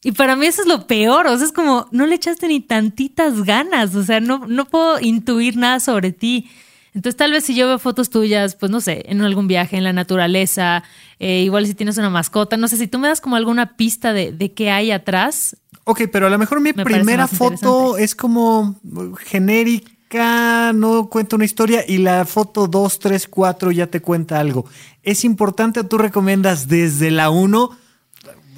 Y 0.03 0.13
para 0.13 0.35
mí 0.35 0.47
eso 0.47 0.63
es 0.63 0.69
lo 0.69 0.87
peor, 0.87 1.27
o 1.27 1.37
sea, 1.37 1.47
es 1.47 1.53
como, 1.53 1.87
no 1.91 2.07
le 2.07 2.15
echaste 2.15 2.49
ni 2.49 2.61
tantitas 2.61 3.43
ganas, 3.43 3.95
o 3.95 4.03
sea, 4.03 4.21
no, 4.21 4.47
no 4.49 4.65
puedo 4.65 4.99
intuir 4.99 5.57
nada 5.57 5.79
sobre 5.79 6.11
ti. 6.11 6.51
Entonces, 6.95 7.17
tal 7.17 7.33
vez 7.33 7.45
si 7.45 7.55
yo 7.55 7.67
veo 7.67 7.79
fotos 7.79 8.09
tuyas, 8.09 8.57
pues 8.57 8.73
no 8.73 8.81
sé, 8.81 9.05
en 9.07 9.21
algún 9.21 9.47
viaje, 9.47 9.77
en 9.77 9.85
la 9.85 9.93
naturaleza, 9.93 10.83
eh, 11.19 11.43
igual 11.43 11.67
si 11.67 11.75
tienes 11.75 11.99
una 11.99 12.11
mascota, 12.11 12.57
no 12.57 12.67
sé, 12.67 12.79
si 12.79 12.89
tú 12.89 12.99
me 12.99 13.09
das 13.09 13.21
como 13.21 13.37
alguna 13.37 13.77
pista 13.77 14.13
de, 14.15 14.33
de 14.33 14.53
qué 14.53 14.71
hay 14.71 14.91
atrás. 14.91 15.57
Ok, 15.85 16.03
pero 16.11 16.27
a 16.27 16.31
lo 16.31 16.39
mejor 16.39 16.61
mi 16.61 16.73
primera 16.73 17.29
foto 17.29 17.99
es 17.99 18.15
como 18.15 18.81
genérica, 19.19 19.93
no 20.13 21.09
cuenta 21.09 21.37
una 21.37 21.45
historia 21.45 21.85
y 21.87 21.99
la 21.99 22.25
foto 22.25 22.67
2, 22.67 22.99
3, 22.99 23.29
4 23.29 23.71
ya 23.71 23.87
te 23.87 24.01
cuenta 24.01 24.41
algo. 24.41 24.67
¿Es 25.03 25.25
importante 25.25 25.81
o 25.81 25.87
tú 25.87 25.99
recomiendas 25.99 26.69
desde 26.69 27.11
la 27.11 27.31
1 27.31 27.71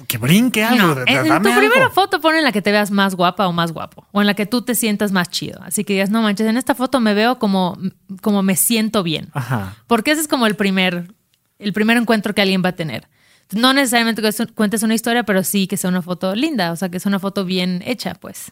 que 0.07 0.17
brinque 0.17 0.63
algo. 0.63 1.01
en, 1.07 1.23
tu 1.23 1.41
primera 1.41 1.89
foto 1.89 2.21
pon 2.21 2.35
en 2.35 2.43
la 2.43 2.51
que 2.51 2.61
te 2.61 2.71
veas 2.71 2.91
más 2.91 3.15
guapa 3.15 3.47
o 3.47 3.53
más 3.53 3.71
guapo. 3.71 4.05
O 4.11 4.21
en 4.21 4.27
la 4.27 4.35
que 4.35 4.45
tú 4.45 4.61
te 4.61 4.75
sientas 4.75 5.11
más 5.11 5.29
chido. 5.29 5.59
Así 5.63 5.83
que 5.83 5.93
digas, 5.93 6.11
no 6.11 6.21
manches, 6.21 6.45
en 6.45 6.57
esta 6.57 6.75
foto 6.75 6.99
me 6.99 7.15
veo 7.15 7.39
como, 7.39 7.77
como 8.21 8.43
me 8.43 8.55
siento 8.55 9.01
bien. 9.01 9.29
Ajá. 9.33 9.75
Porque 9.87 10.11
ese 10.11 10.21
es 10.21 10.27
como 10.27 10.45
el 10.45 10.55
primer, 10.55 11.13
el 11.57 11.73
primer 11.73 11.97
encuentro 11.97 12.35
que 12.35 12.41
alguien 12.41 12.61
va 12.63 12.69
a 12.69 12.75
tener. 12.75 13.07
No 13.51 13.73
necesariamente 13.73 14.21
que 14.21 14.47
cuentes 14.53 14.83
una 14.83 14.93
historia, 14.93 15.23
pero 15.23 15.43
sí 15.43 15.65
que 15.65 15.77
sea 15.77 15.89
una 15.89 16.01
foto 16.01 16.35
linda. 16.35 16.71
O 16.71 16.75
sea, 16.75 16.89
que 16.89 16.99
sea 16.99 17.09
una 17.09 17.19
foto 17.19 17.43
bien 17.43 17.81
hecha, 17.85 18.13
pues. 18.15 18.51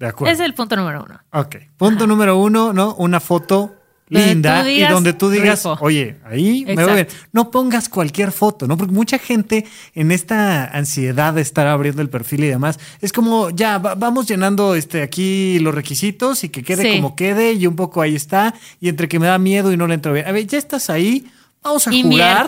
de 0.00 0.08
acuerdo. 0.08 0.32
Es 0.32 0.40
el 0.40 0.54
punto 0.54 0.74
número 0.76 1.04
uno. 1.04 1.20
Ok. 1.32 1.56
Punto 1.76 2.06
número 2.06 2.38
uno, 2.38 2.72
¿no? 2.72 2.94
Una 2.94 3.20
foto 3.20 3.76
linda 4.08 4.68
y 4.68 4.80
donde 4.86 5.12
tú 5.12 5.30
digas, 5.30 5.64
oye, 5.64 6.16
ahí 6.24 6.64
me 6.66 6.82
voy 6.82 6.90
a 6.90 6.94
ver. 6.94 7.08
No 7.32 7.50
pongas 7.50 7.88
cualquier 7.88 8.32
foto, 8.32 8.66
¿no? 8.66 8.76
Porque 8.76 8.92
mucha 8.92 9.18
gente 9.18 9.66
en 9.94 10.10
esta 10.10 10.64
ansiedad 10.64 11.34
de 11.34 11.42
estar 11.42 11.66
abriendo 11.66 12.02
el 12.02 12.08
perfil 12.08 12.44
y 12.44 12.48
demás, 12.48 12.80
es 13.00 13.12
como, 13.12 13.50
ya, 13.50 13.78
vamos 13.78 14.26
llenando 14.26 14.74
este 14.74 15.02
aquí 15.02 15.58
los 15.60 15.74
requisitos 15.74 16.44
y 16.44 16.48
que 16.48 16.64
quede 16.64 16.96
como 16.96 17.14
quede 17.14 17.52
y 17.52 17.66
un 17.66 17.76
poco 17.76 18.00
ahí 18.00 18.16
está. 18.16 18.54
Y 18.80 18.88
entre 18.88 19.06
que 19.06 19.18
me 19.20 19.26
da 19.26 19.38
miedo 19.38 19.70
y 19.70 19.76
no 19.76 19.86
le 19.86 19.94
entro 19.94 20.12
bien. 20.12 20.26
A 20.26 20.32
ver, 20.32 20.46
ya 20.46 20.58
estás 20.58 20.90
ahí, 20.90 21.30
vamos 21.62 21.86
a 21.86 21.92
jugar. 21.92 22.46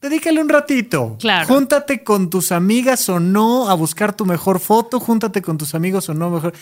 Dedícale 0.00 0.40
un 0.40 0.48
ratito. 0.48 1.16
Claro. 1.18 1.46
Júntate 1.46 2.04
con 2.04 2.30
tus 2.30 2.52
amigas 2.52 3.08
o 3.08 3.18
no 3.18 3.68
a 3.68 3.74
buscar 3.74 4.14
tu 4.14 4.26
mejor 4.26 4.60
foto, 4.60 5.00
júntate 5.00 5.42
con 5.42 5.58
tus 5.58 5.74
amigos 5.74 6.08
o 6.08 6.14
no 6.14 6.30
mejor 6.30 6.52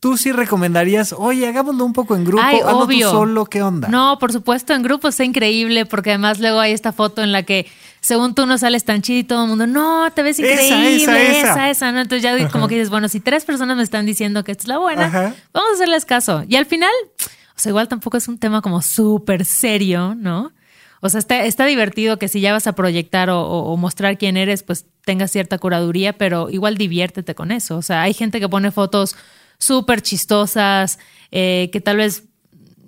tú 0.00 0.16
sí 0.16 0.32
recomendarías, 0.32 1.14
oye, 1.16 1.46
hagámoslo 1.46 1.84
un 1.84 1.92
poco 1.92 2.16
en 2.16 2.24
grupo, 2.24 2.42
Ay, 2.42 2.60
obvio. 2.64 3.10
solo, 3.10 3.44
¿qué 3.44 3.62
onda? 3.62 3.88
No, 3.88 4.18
por 4.18 4.32
supuesto, 4.32 4.72
en 4.72 4.82
grupo 4.82 5.08
está 5.08 5.24
increíble, 5.24 5.84
porque 5.84 6.10
además 6.10 6.40
luego 6.40 6.58
hay 6.58 6.72
esta 6.72 6.92
foto 6.92 7.22
en 7.22 7.32
la 7.32 7.42
que 7.42 7.66
según 8.00 8.34
tú 8.34 8.46
no 8.46 8.56
sales 8.56 8.84
tan 8.84 9.02
chido 9.02 9.18
y 9.18 9.24
todo 9.24 9.42
el 9.42 9.48
mundo, 9.50 9.66
no, 9.66 10.10
te 10.12 10.22
ves 10.22 10.38
increíble, 10.38 11.02
esa, 11.02 11.20
esa, 11.20 11.70
esa, 11.70 11.92
¿no? 11.92 12.00
Entonces 12.00 12.22
ya 12.22 12.48
como 12.48 12.66
que 12.66 12.76
dices, 12.76 12.88
bueno, 12.88 13.08
si 13.08 13.20
tres 13.20 13.44
personas 13.44 13.76
me 13.76 13.82
están 13.82 14.06
diciendo 14.06 14.42
que 14.42 14.52
esta 14.52 14.62
es 14.62 14.68
la 14.68 14.78
buena, 14.78 15.10
vamos 15.52 15.70
a 15.70 15.74
hacerles 15.74 16.06
caso. 16.06 16.44
Y 16.48 16.56
al 16.56 16.64
final, 16.64 16.90
o 17.20 17.58
sea, 17.58 17.68
igual 17.68 17.86
tampoco 17.86 18.16
es 18.16 18.26
un 18.26 18.38
tema 18.38 18.62
como 18.62 18.80
súper 18.80 19.44
serio, 19.44 20.14
¿no? 20.14 20.52
O 21.00 21.08
sea, 21.08 21.18
está, 21.18 21.44
está 21.44 21.64
divertido 21.64 22.18
que 22.18 22.28
si 22.28 22.40
ya 22.40 22.52
vas 22.52 22.66
a 22.66 22.74
proyectar 22.74 23.30
o, 23.30 23.76
mostrar 23.76 24.18
quién 24.18 24.36
eres, 24.36 24.62
pues 24.62 24.86
tengas 25.04 25.30
cierta 25.30 25.58
curaduría, 25.58 26.12
pero 26.12 26.50
igual 26.50 26.76
diviértete 26.76 27.34
con 27.34 27.52
eso. 27.52 27.78
O 27.78 27.82
sea, 27.82 28.02
hay 28.02 28.12
gente 28.12 28.38
que 28.38 28.48
pone 28.48 28.70
fotos 28.70 29.16
súper 29.58 30.02
chistosas, 30.02 30.98
eh, 31.30 31.70
que 31.72 31.80
tal 31.80 31.96
vez 31.96 32.24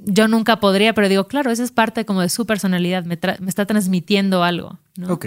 yo 0.04 0.28
nunca 0.28 0.60
podría, 0.60 0.94
pero 0.94 1.08
digo, 1.08 1.26
claro, 1.26 1.50
esa 1.50 1.62
es 1.62 1.70
parte 1.70 2.04
como 2.04 2.20
de 2.20 2.28
su 2.28 2.44
personalidad, 2.44 3.04
me, 3.04 3.18
está 3.46 3.66
transmitiendo 3.66 4.42
algo. 4.42 4.78
Ok. 5.08 5.26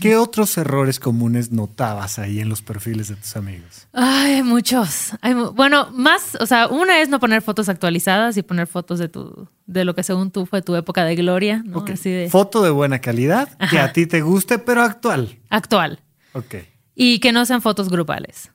¿Qué 0.00 0.16
otros 0.16 0.56
errores 0.56 1.00
comunes 1.00 1.50
notabas 1.50 2.18
ahí 2.18 2.40
en 2.40 2.48
los 2.48 2.62
perfiles 2.62 3.08
de 3.08 3.16
tus 3.16 3.36
amigos? 3.36 3.88
Ay, 3.92 4.42
muchos. 4.42 5.12
bueno, 5.54 5.90
más, 5.92 6.36
o 6.40 6.46
sea, 6.46 6.68
una 6.68 7.00
es 7.00 7.08
no 7.08 7.20
poner 7.20 7.42
fotos 7.42 7.68
actualizadas 7.68 8.36
y 8.36 8.42
poner 8.42 8.66
fotos 8.66 8.98
de 8.98 9.08
tu, 9.08 9.48
de 9.66 9.84
lo 9.84 9.94
que 9.94 10.02
según 10.02 10.30
tú 10.30 10.46
fue 10.46 10.62
tu 10.62 10.76
época 10.76 11.04
de 11.04 11.16
gloria. 11.16 11.62
¿no? 11.64 11.84
Foto 12.30 12.62
de 12.62 12.70
buena 12.70 13.00
calidad, 13.00 13.56
que 13.70 13.78
a 13.78 13.92
ti 13.92 14.06
te 14.06 14.20
guste, 14.20 14.58
pero 14.58 14.82
actual. 14.82 15.38
Actual. 15.50 16.00
Ok. 16.32 16.54
Y 16.94 17.18
que 17.18 17.32
no 17.32 17.44
sean 17.44 17.62
fotos 17.62 17.88
grupales 17.88 18.51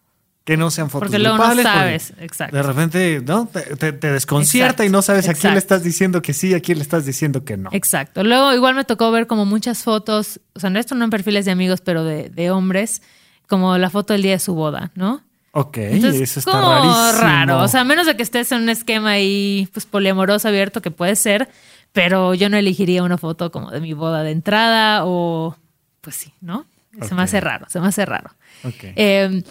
que 0.47 0.55
no 0.55 0.71
sean 0.71 0.89
fotos 0.89 1.09
porque 1.09 1.19
luego 1.19 1.37
no 1.37 1.61
sabes, 1.61 2.13
exacto. 2.21 2.55
De 2.55 2.63
repente, 2.63 3.21
¿no? 3.21 3.47
Te, 3.47 3.91
desconcierta 3.91 4.85
y 4.85 4.89
no 4.89 5.01
sabes 5.01 5.27
a 5.27 5.33
quién 5.33 5.51
le 5.51 5.59
estás 5.59 5.83
diciendo 5.83 6.21
que 6.21 6.31
sí, 6.31 6.53
a 6.53 6.61
quién 6.61 6.77
le 6.77 6.83
estás 6.83 7.05
diciendo 7.05 7.43
que 7.43 7.57
no. 7.57 7.69
Exacto. 7.73 8.23
Luego 8.23 8.53
igual 8.53 8.73
me 8.73 8.85
tocó 8.85 9.11
ver 9.11 9.27
como 9.27 9.43
muchas 9.43 9.83
fotos, 9.83 10.39
o 10.53 10.61
sea, 10.61 10.69
no 10.69 10.79
esto 10.79 10.95
no 10.95 11.03
en 11.03 11.09
perfiles 11.09 11.43
de 11.43 11.51
amigos, 11.51 11.81
pero 11.81 12.05
de, 12.05 12.49
hombres, 12.49 13.01
como 13.49 13.77
la 13.77 13.89
foto 13.89 14.13
del 14.13 14.21
día 14.21 14.31
de 14.31 14.39
su 14.39 14.55
boda, 14.55 14.91
¿no? 14.95 15.21
Ok, 15.51 15.79
eso 15.79 16.07
está 16.07 16.49
como 16.49 17.11
raro. 17.11 17.59
O 17.59 17.67
sea, 17.67 17.81
a 17.81 17.83
menos 17.83 18.05
de 18.05 18.15
que 18.15 18.23
estés 18.23 18.49
en 18.53 18.61
un 18.61 18.69
esquema 18.69 19.09
ahí, 19.09 19.67
pues 19.73 19.85
poliamoroso 19.85 20.47
abierto, 20.47 20.81
que 20.81 20.91
puede 20.91 21.17
ser, 21.17 21.49
pero 21.91 22.33
yo 22.35 22.47
no 22.47 22.55
elegiría 22.55 23.03
una 23.03 23.17
foto 23.17 23.51
como 23.51 23.69
de 23.69 23.81
mi 23.81 23.91
boda 23.91 24.23
de 24.23 24.31
entrada 24.31 25.01
o, 25.03 25.57
pues 25.99 26.15
sí, 26.15 26.31
¿no? 26.39 26.65
Se 27.01 27.13
me 27.15 27.23
hace 27.23 27.41
raro, 27.41 27.65
se 27.67 27.81
me 27.81 27.87
hace 27.87 28.05
raro. 28.05 28.31
Okay. 28.63 28.93
Eh, 28.95 29.43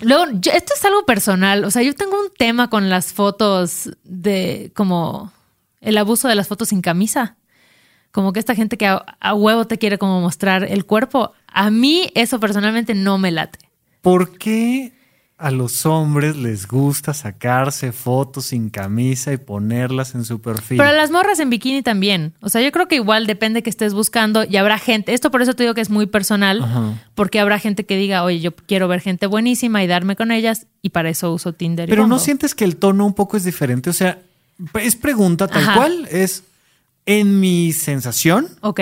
Luego, 0.00 0.26
esto 0.32 0.74
es 0.74 0.84
algo 0.84 1.04
personal. 1.04 1.64
O 1.64 1.70
sea, 1.70 1.82
yo 1.82 1.94
tengo 1.94 2.20
un 2.20 2.30
tema 2.36 2.70
con 2.70 2.88
las 2.88 3.12
fotos 3.12 3.90
de 4.04 4.70
como 4.74 5.32
el 5.80 5.98
abuso 5.98 6.28
de 6.28 6.34
las 6.34 6.48
fotos 6.48 6.68
sin 6.68 6.82
camisa. 6.82 7.36
Como 8.10 8.32
que 8.32 8.40
esta 8.40 8.54
gente 8.54 8.76
que 8.76 8.86
a, 8.86 9.34
huevo 9.34 9.66
te 9.66 9.78
quiere 9.78 9.98
como 9.98 10.20
mostrar 10.20 10.64
el 10.64 10.86
cuerpo. 10.86 11.32
A 11.46 11.70
mí 11.70 12.10
eso 12.14 12.40
personalmente 12.40 12.94
no 12.94 13.18
me 13.18 13.30
late. 13.30 13.58
¿Por 14.00 14.38
qué 14.38 14.92
a 15.38 15.52
los 15.52 15.86
hombres 15.86 16.36
les 16.36 16.66
gusta 16.66 17.14
sacarse 17.14 17.92
fotos 17.92 18.46
sin 18.46 18.70
camisa 18.70 19.32
y 19.32 19.36
ponerlas 19.36 20.16
en 20.16 20.24
su 20.24 20.40
perfil. 20.40 20.78
Pero 20.78 20.90
a 20.90 20.92
las 20.92 21.12
morras 21.12 21.38
en 21.38 21.48
bikini 21.48 21.82
también. 21.82 22.34
O 22.40 22.48
sea, 22.48 22.60
yo 22.60 22.72
creo 22.72 22.88
que 22.88 22.96
igual 22.96 23.28
depende 23.28 23.62
que 23.62 23.70
estés 23.70 23.94
buscando 23.94 24.42
y 24.42 24.56
habrá 24.56 24.78
gente. 24.78 25.14
Esto 25.14 25.30
por 25.30 25.40
eso 25.40 25.54
te 25.54 25.62
digo 25.62 25.74
que 25.74 25.80
es 25.80 25.90
muy 25.90 26.06
personal, 26.06 26.98
porque 27.14 27.38
habrá 27.38 27.60
gente 27.60 27.86
que 27.86 27.96
diga, 27.96 28.24
oye, 28.24 28.40
yo 28.40 28.54
quiero 28.54 28.88
ver 28.88 29.00
gente 29.00 29.26
buenísima 29.26 29.82
y 29.84 29.86
darme 29.86 30.16
con 30.16 30.32
ellas 30.32 30.66
y 30.82 30.90
para 30.90 31.08
eso 31.08 31.32
uso 31.32 31.52
Tinder. 31.52 31.88
Pero 31.88 32.08
no 32.08 32.18
sientes 32.18 32.56
que 32.56 32.64
el 32.64 32.74
tono 32.76 33.06
un 33.06 33.14
poco 33.14 33.36
es 33.36 33.44
diferente. 33.44 33.90
O 33.90 33.92
sea, 33.94 34.18
es 34.80 34.96
pregunta 34.96 35.46
tal 35.46 35.72
cual. 35.72 36.08
Es 36.10 36.42
en 37.06 37.38
mi 37.38 37.72
sensación. 37.72 38.48
Ok. 38.60 38.80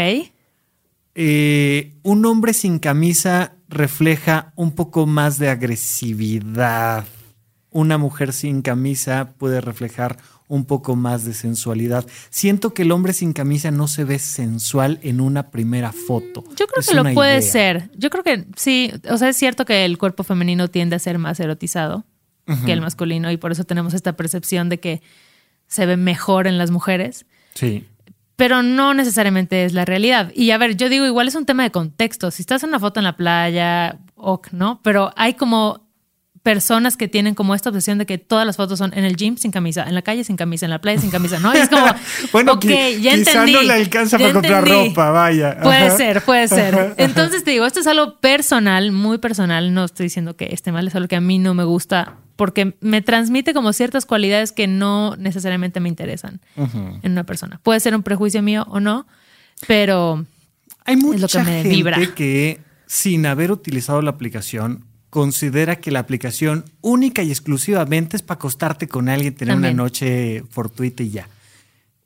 Eh, 1.15 1.93
un 2.03 2.25
hombre 2.25 2.55
sin 2.55 2.79
camisa 2.79 3.53
refleja 3.69 4.53
un 4.57 4.73
poco 4.73 5.07
más 5.07 5.39
de 5.39 5.49
agresividad. 5.49 7.05
Una 7.71 7.99
mujer 7.99 8.33
sin 8.33 8.63
camisa 8.63 9.35
puede 9.39 9.61
reflejar 9.61 10.17
un 10.49 10.65
poco 10.65 10.95
más 10.95 11.25
de 11.25 11.35
sensualidad. 11.35 12.07
Siento 12.31 12.73
que 12.73 12.83
el 12.83 12.93
hombre 12.93 13.13
sin 13.13 13.33
camisa 13.33 13.71
no 13.71 13.89
se 13.89 14.05
ve 14.05 14.19
sensual 14.19 14.99
en 15.03 15.21
una 15.21 15.51
primera 15.51 15.93
foto. 15.93 16.45
Yo 16.57 16.67
creo 16.67 16.85
que 16.87 16.95
lo 16.95 17.15
puede 17.15 17.43
ser. 17.43 17.91
Yo 17.97 18.11
creo 18.11 18.23
que 18.23 18.47
sí, 18.57 18.93
o 19.11 19.19
sea, 19.19 19.29
es 19.29 19.37
cierto 19.37 19.65
que 19.65 19.85
el 19.85 19.99
cuerpo 19.99 20.23
femenino 20.23 20.69
tiende 20.69 20.97
a 20.97 21.01
ser 21.01 21.19
más 21.19 21.41
erotizado 21.41 22.05
que 22.65 22.73
el 22.73 22.81
masculino 22.81 23.33
y 23.33 23.39
por 23.39 23.51
eso 23.51 23.65
tenemos 23.65 23.93
esta 23.93 24.13
percepción 24.13 24.69
de 24.69 24.79
que 24.79 25.03
se 25.67 25.85
ve 25.85 25.97
mejor 25.97 26.47
en 26.47 26.59
las 26.59 26.71
mujeres. 26.71 27.27
Sí 27.55 27.85
pero 28.37 28.63
no 28.63 28.95
necesariamente 28.95 29.65
es 29.65 29.73
la 29.73 29.85
realidad. 29.85 30.31
Y 30.35 30.51
a 30.51 30.59
ver, 30.59 30.77
yo 30.77 30.89
digo, 30.89 31.07
igual 31.07 31.27
es 31.27 31.35
un 31.35 31.47
tema 31.47 31.63
de 31.63 31.71
contexto. 31.71 32.31
Si 32.31 32.43
estás 32.43 32.63
en 32.63 32.69
una 32.69 32.79
foto 32.79 33.01
en 33.01 33.05
la 33.05 33.17
playa, 33.17 33.99
ok, 34.15 34.49
¿no? 34.53 34.81
Pero 34.83 35.13
hay 35.17 35.35
como 35.35 35.87
personas 36.43 36.97
que 36.97 37.09
tienen 37.09 37.35
como 37.35 37.57
esta 37.57 37.71
obsesión 37.71 37.99
de 37.99 38.07
que 38.07 38.19
todas 38.19 38.47
las 38.47 38.57
fotos 38.57 38.79
son 38.79 38.93
en 38.97 39.05
el 39.05 39.17
gym 39.17 39.37
sin 39.37 39.51
camisa, 39.51 39.83
en 39.83 39.97
la 39.97 40.03
calle 40.03 40.23
sin 40.23 40.37
camisa, 40.37 40.65
en 40.67 40.71
la 40.71 40.81
playa 40.81 41.01
sin 41.01 41.11
camisa, 41.11 41.41
¿no? 41.41 41.53
es 41.53 41.69
como, 41.69 41.85
bueno, 42.33 42.53
ok, 42.53 42.65
ya 43.01 43.15
entendí. 43.15 43.53
no 43.53 43.63
le 43.63 43.73
alcanza 43.73 44.17
para 44.17 44.33
comprar 44.33 44.69
ropa, 44.69 45.11
vaya. 45.11 45.59
Puede 45.61 45.91
ser, 45.97 46.23
puede 46.23 46.47
ser. 46.47 46.95
Entonces 46.99 47.43
te 47.43 47.51
digo, 47.51 47.67
esto 47.67 47.81
es 47.81 47.87
algo 47.89 48.21
personal, 48.21 48.93
muy 48.93 49.19
personal. 49.19 49.75
No 49.75 49.87
estoy 49.87 50.05
diciendo 50.05 50.37
que 50.37 50.51
esté 50.53 50.71
mal, 50.71 50.87
es 50.87 50.95
algo 50.95 51.09
que 51.09 51.17
a 51.17 51.21
mí 51.21 51.41
no 51.41 51.53
me 51.55 51.65
gusta 51.65 52.19
porque 52.37 52.77
me 52.81 53.03
transmite 53.03 53.55
como 53.55 53.73
ciertas 53.73 54.07
cualidades 54.07 54.53
que 54.53 54.67
no 54.67 55.17
necesariamente 55.17 55.81
me 55.81 55.89
interesan 55.89 56.41
en 56.57 57.13
una 57.13 57.25
persona. 57.25 57.61
Puede 57.63 57.81
ser 57.81 57.95
un 57.95 58.03
prejuicio 58.03 58.43
mío 58.43 58.67
o 58.69 58.79
no, 58.79 59.07
pero 59.67 60.25
hay 60.85 60.97
mucha 60.97 61.45
gente 61.45 62.13
que 62.15 62.61
sin 62.87 63.27
haber 63.27 63.51
utilizado 63.51 64.01
la 64.03 64.11
aplicación 64.11 64.85
considera 65.11 65.77
que 65.77 65.91
la 65.91 66.01
aplicación 66.01 66.65
única 66.83 67.23
y 67.23 67.31
exclusivamente 67.31 68.17
es 68.17 68.23
para 68.23 68.37
acostarte 68.37 68.87
con 68.87 69.09
alguien, 69.09 69.35
tener 69.35 69.57
una 69.57 69.73
noche 69.73 70.45
fortuita 70.51 71.03
y 71.03 71.11
ya. 71.11 71.29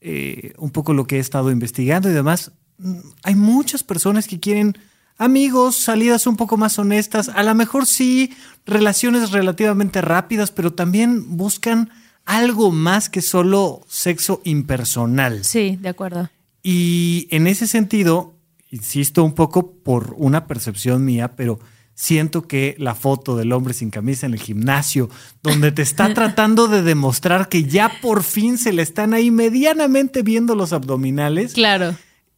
Eh, 0.01 0.55
un 0.59 0.71
poco 0.71 0.95
lo 0.95 1.07
que 1.07 1.17
he 1.17 1.19
estado 1.19 1.51
investigando 1.51 2.09
y 2.09 2.13
demás. 2.13 2.53
Mm, 2.79 2.99
hay 3.25 3.35
muchas 3.35 3.83
personas 3.83 4.27
que 4.27 4.41
quieren 4.41 4.79
amigos, 5.21 5.77
salidas 5.77 6.27
un 6.27 6.37
poco 6.37 6.57
más 6.57 6.79
honestas, 6.79 7.29
a 7.29 7.43
lo 7.43 7.55
mejor 7.55 7.87
sí, 7.87 8.35
relaciones 8.65 9.31
relativamente 9.31 10.01
rápidas, 10.01 10.51
pero 10.51 10.73
también 10.73 11.37
buscan 11.37 11.91
algo 12.25 12.71
más 12.71 13.11
que 13.11 13.21
solo 13.21 13.83
sexo 13.87 14.41
impersonal. 14.45 15.45
Sí, 15.45 15.77
de 15.81 15.91
acuerdo. 15.91 16.31
Y 16.63 17.29
en 17.31 17.47
ese 17.47 17.67
sentido, 17.67 18.35
insisto 18.71 19.23
un 19.23 19.35
poco 19.35 19.75
por 19.75 20.15
una 20.17 20.47
percepción 20.47 21.05
mía, 21.05 21.37
pero 21.37 21.61
siento 21.93 22.49
que 22.49 22.75
la 22.79 22.95
foto 22.95 23.37
del 23.37 23.53
hombre 23.53 23.75
sin 23.75 23.91
camisa 23.91 24.25
en 24.25 24.33
el 24.33 24.41
gimnasio, 24.41 25.11
donde 25.43 25.71
te 25.71 25.83
está 25.83 26.15
tratando 26.15 26.67
de 26.67 26.81
demostrar 26.81 27.51
que 27.51 27.65
ya 27.65 27.93
por 28.01 28.23
fin 28.23 28.57
se 28.57 28.73
le 28.73 28.81
están 28.81 29.13
ahí 29.13 29.31
medianamente 29.31 30.23
viendo 30.23 30.55
los 30.55 30.73
abdominales. 30.73 31.53
Claro 31.53 31.95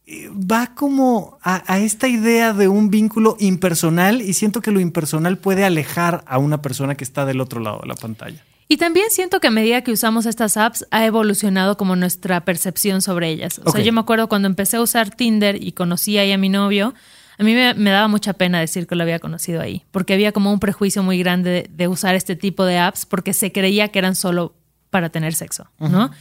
va 0.07 0.73
como 0.75 1.37
a, 1.41 1.79
esta 1.79 2.07
idea 2.07 2.53
de 2.53 2.67
un 2.67 2.89
vínculo 2.89 3.37
impersonal 3.39 4.21
y 4.21 4.33
siento 4.33 4.61
que 4.61 4.71
lo 4.71 4.79
impersonal 4.79 5.37
puede 5.37 5.63
alejar 5.63 6.23
a 6.27 6.37
una 6.37 6.61
persona 6.61 6.95
que 6.95 7.03
está 7.03 7.25
del 7.25 7.39
otro 7.39 7.61
lado 7.61 7.79
de 7.81 7.87
la 7.87 7.95
pantalla. 7.95 8.43
Y 8.67 8.77
también 8.77 9.07
siento 9.11 9.39
que 9.39 9.47
a 9.47 9.51
medida 9.51 9.81
que 9.81 9.91
usamos 9.91 10.25
estas 10.25 10.57
apps 10.57 10.85
ha 10.89 11.05
evolucionado 11.05 11.77
como 11.77 11.95
nuestra 11.95 12.43
percepción 12.43 13.01
sobre 13.01 13.29
ellas. 13.29 13.61
O 13.63 13.71
sea, 13.71 13.81
yo 13.81 13.93
me 13.93 13.99
acuerdo 13.99 14.27
cuando 14.27 14.47
empecé 14.47 14.77
a 14.77 14.81
usar 14.81 15.09
Tinder 15.15 15.61
y 15.61 15.73
conocí 15.73 16.17
ahí 16.17 16.31
a 16.31 16.37
mi 16.37 16.49
novio, 16.49 16.93
a 17.37 17.43
mí 17.43 17.53
me, 17.53 17.73
daba 17.73 18.07
mucha 18.07 18.33
pena 18.33 18.59
decir 18.59 18.87
que 18.87 18.95
lo 18.95 19.03
había 19.03 19.19
conocido 19.19 19.61
ahí, 19.61 19.83
porque 19.91 20.13
había 20.13 20.31
como 20.31 20.51
un 20.51 20.59
prejuicio 20.59 21.03
muy 21.03 21.17
grande 21.17 21.69
de, 21.69 21.87
usar 21.87 22.15
este 22.15 22.35
tipo 22.35 22.63
de 22.65 22.77
apps 22.77 23.05
porque 23.05 23.33
se 23.33 23.51
creía 23.51 23.89
que 23.89 23.99
eran 23.99 24.15
solo 24.15 24.53
para 24.89 25.09
tener 25.09 25.33
sexo, 25.33 25.67
¿no? 25.79 26.11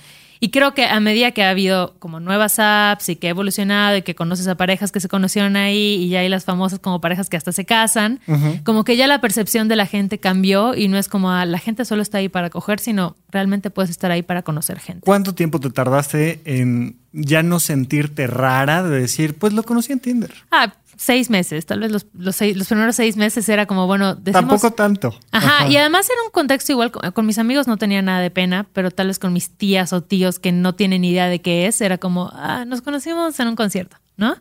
Y 0.44 0.50
creo 0.50 0.74
que 0.74 0.87
a 0.87 0.98
medida 0.98 1.31
que 1.31 1.44
ha 1.44 1.50
habido 1.50 1.94
como 2.00 2.18
nuevas 2.18 2.59
apps 2.59 3.09
y 3.11 3.14
que 3.14 3.28
ha 3.28 3.31
evolucionado 3.31 3.98
y 3.98 4.02
que 4.02 4.16
conoces 4.16 4.48
a 4.48 4.57
parejas 4.57 4.90
que 4.90 4.98
se 4.98 5.07
conocieron 5.07 5.55
ahí 5.55 6.02
y 6.02 6.09
ya 6.09 6.18
hay 6.18 6.28
las 6.28 6.44
famosas 6.44 6.81
como 6.81 7.00
parejas 7.00 7.28
que 7.28 7.37
hasta 7.37 7.52
se 7.52 7.64
casan, 7.64 8.18
como 8.64 8.83
que 8.83 8.96
ya 8.96 9.07
la 9.07 9.20
percepción 9.20 9.68
de 9.68 9.76
la 9.76 9.87
gente 9.87 10.18
cambió 10.18 10.74
y 10.74 10.88
no 10.88 10.98
es 10.98 11.07
como 11.07 11.31
ah, 11.31 11.46
la 11.46 11.59
gente 11.59 11.85
solo 11.85 12.02
está 12.02 12.18
ahí 12.18 12.28
para 12.28 12.50
coger, 12.50 12.81
sino 12.81 13.14
realmente 13.31 13.70
puedes 13.70 13.92
estar 13.92 14.11
ahí 14.11 14.22
para 14.22 14.42
conocer 14.42 14.81
gente. 14.81 15.02
¿Cuánto 15.02 15.33
tiempo 15.33 15.61
te 15.61 15.70
tardaste 15.70 16.40
en 16.44 16.96
ya 17.12 17.42
no 17.42 17.61
sentirte 17.61 18.26
rara 18.26 18.83
de 18.83 19.00
decir, 19.00 19.38
pues 19.38 19.52
lo 19.52 19.62
conocí 19.62 19.92
en 19.92 20.00
Tinder? 20.00 20.33
Ah, 20.50 20.72
seis 20.96 21.31
meses, 21.31 21.66
tal 21.66 21.81
vez 21.81 21.90
los, 21.90 22.07
los, 22.14 22.40
los 22.40 22.68
primeros 22.68 22.96
seis 22.96 23.16
meses 23.16 23.48
era 23.48 23.66
como, 23.66 23.87
bueno, 23.87 24.16
Tampoco 24.18 24.72
tanto. 24.72 25.14
Ajá, 25.31 25.68
y 25.68 25.76
además 25.76 26.09
era 26.09 26.22
un 26.24 26.31
contexto 26.31 26.72
igual, 26.72 26.90
con, 26.90 27.26
mis 27.26 27.38
amigos 27.38 27.66
no 27.66 27.76
tenía 27.76 28.02
nada 28.02 28.20
de 28.20 28.31
pena, 28.31 28.66
pero 28.72 28.90
tal 28.90 29.09
vez 29.09 29.18
con 29.18 29.33
mis 29.33 29.50
tías 29.50 29.92
o 29.92 30.02
tíos 30.02 30.38
que 30.38 30.52
no 30.52 30.74
tienen 30.74 31.05
idea 31.05 31.28
de 31.28 31.40
qué 31.40 31.66
es, 31.66 31.81
era 31.81 31.98
como, 31.98 32.31
ah, 32.35 32.64
nos 32.66 32.83
conocimos 32.83 33.38
en 33.40 33.48
un 33.48 33.57
concierto, 33.57 33.96
¿no? 34.16 34.37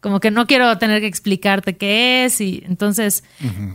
Como 0.00 0.18
que 0.18 0.32
no 0.32 0.48
quiero 0.48 0.76
tener 0.78 1.00
que 1.00 1.06
explicarte 1.06 1.76
qué 1.76 2.24
es 2.24 2.40
y 2.40 2.64
entonces, 2.66 3.22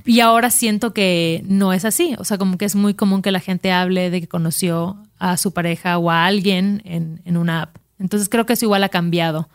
y 0.03 0.19
ahora 0.19 0.49
siento 0.49 0.93
que 0.93 1.41
no 1.45 1.71
es 1.71 1.85
así, 1.85 2.15
o 2.17 2.25
sea, 2.25 2.37
como 2.37 2.57
que 2.57 2.65
es 2.65 2.75
muy 2.75 2.93
común 2.93 3.21
que 3.21 3.31
la 3.31 3.39
gente 3.39 3.71
hable 3.71 4.09
de 4.09 4.19
que 4.19 4.27
conoció 4.27 4.97
a 5.19 5.37
su 5.37 5.53
pareja 5.53 5.97
o 5.97 6.11
a 6.11 6.25
alguien 6.25 6.81
en, 6.83 7.21
en 7.23 7.37
una 7.37 7.63
app. 7.63 7.77
Entonces 7.97 8.27
creo 8.27 8.45
que 8.45 8.53
eso 8.53 8.65
igual 8.65 8.83
ha 8.83 8.89
cambiado 8.89 9.47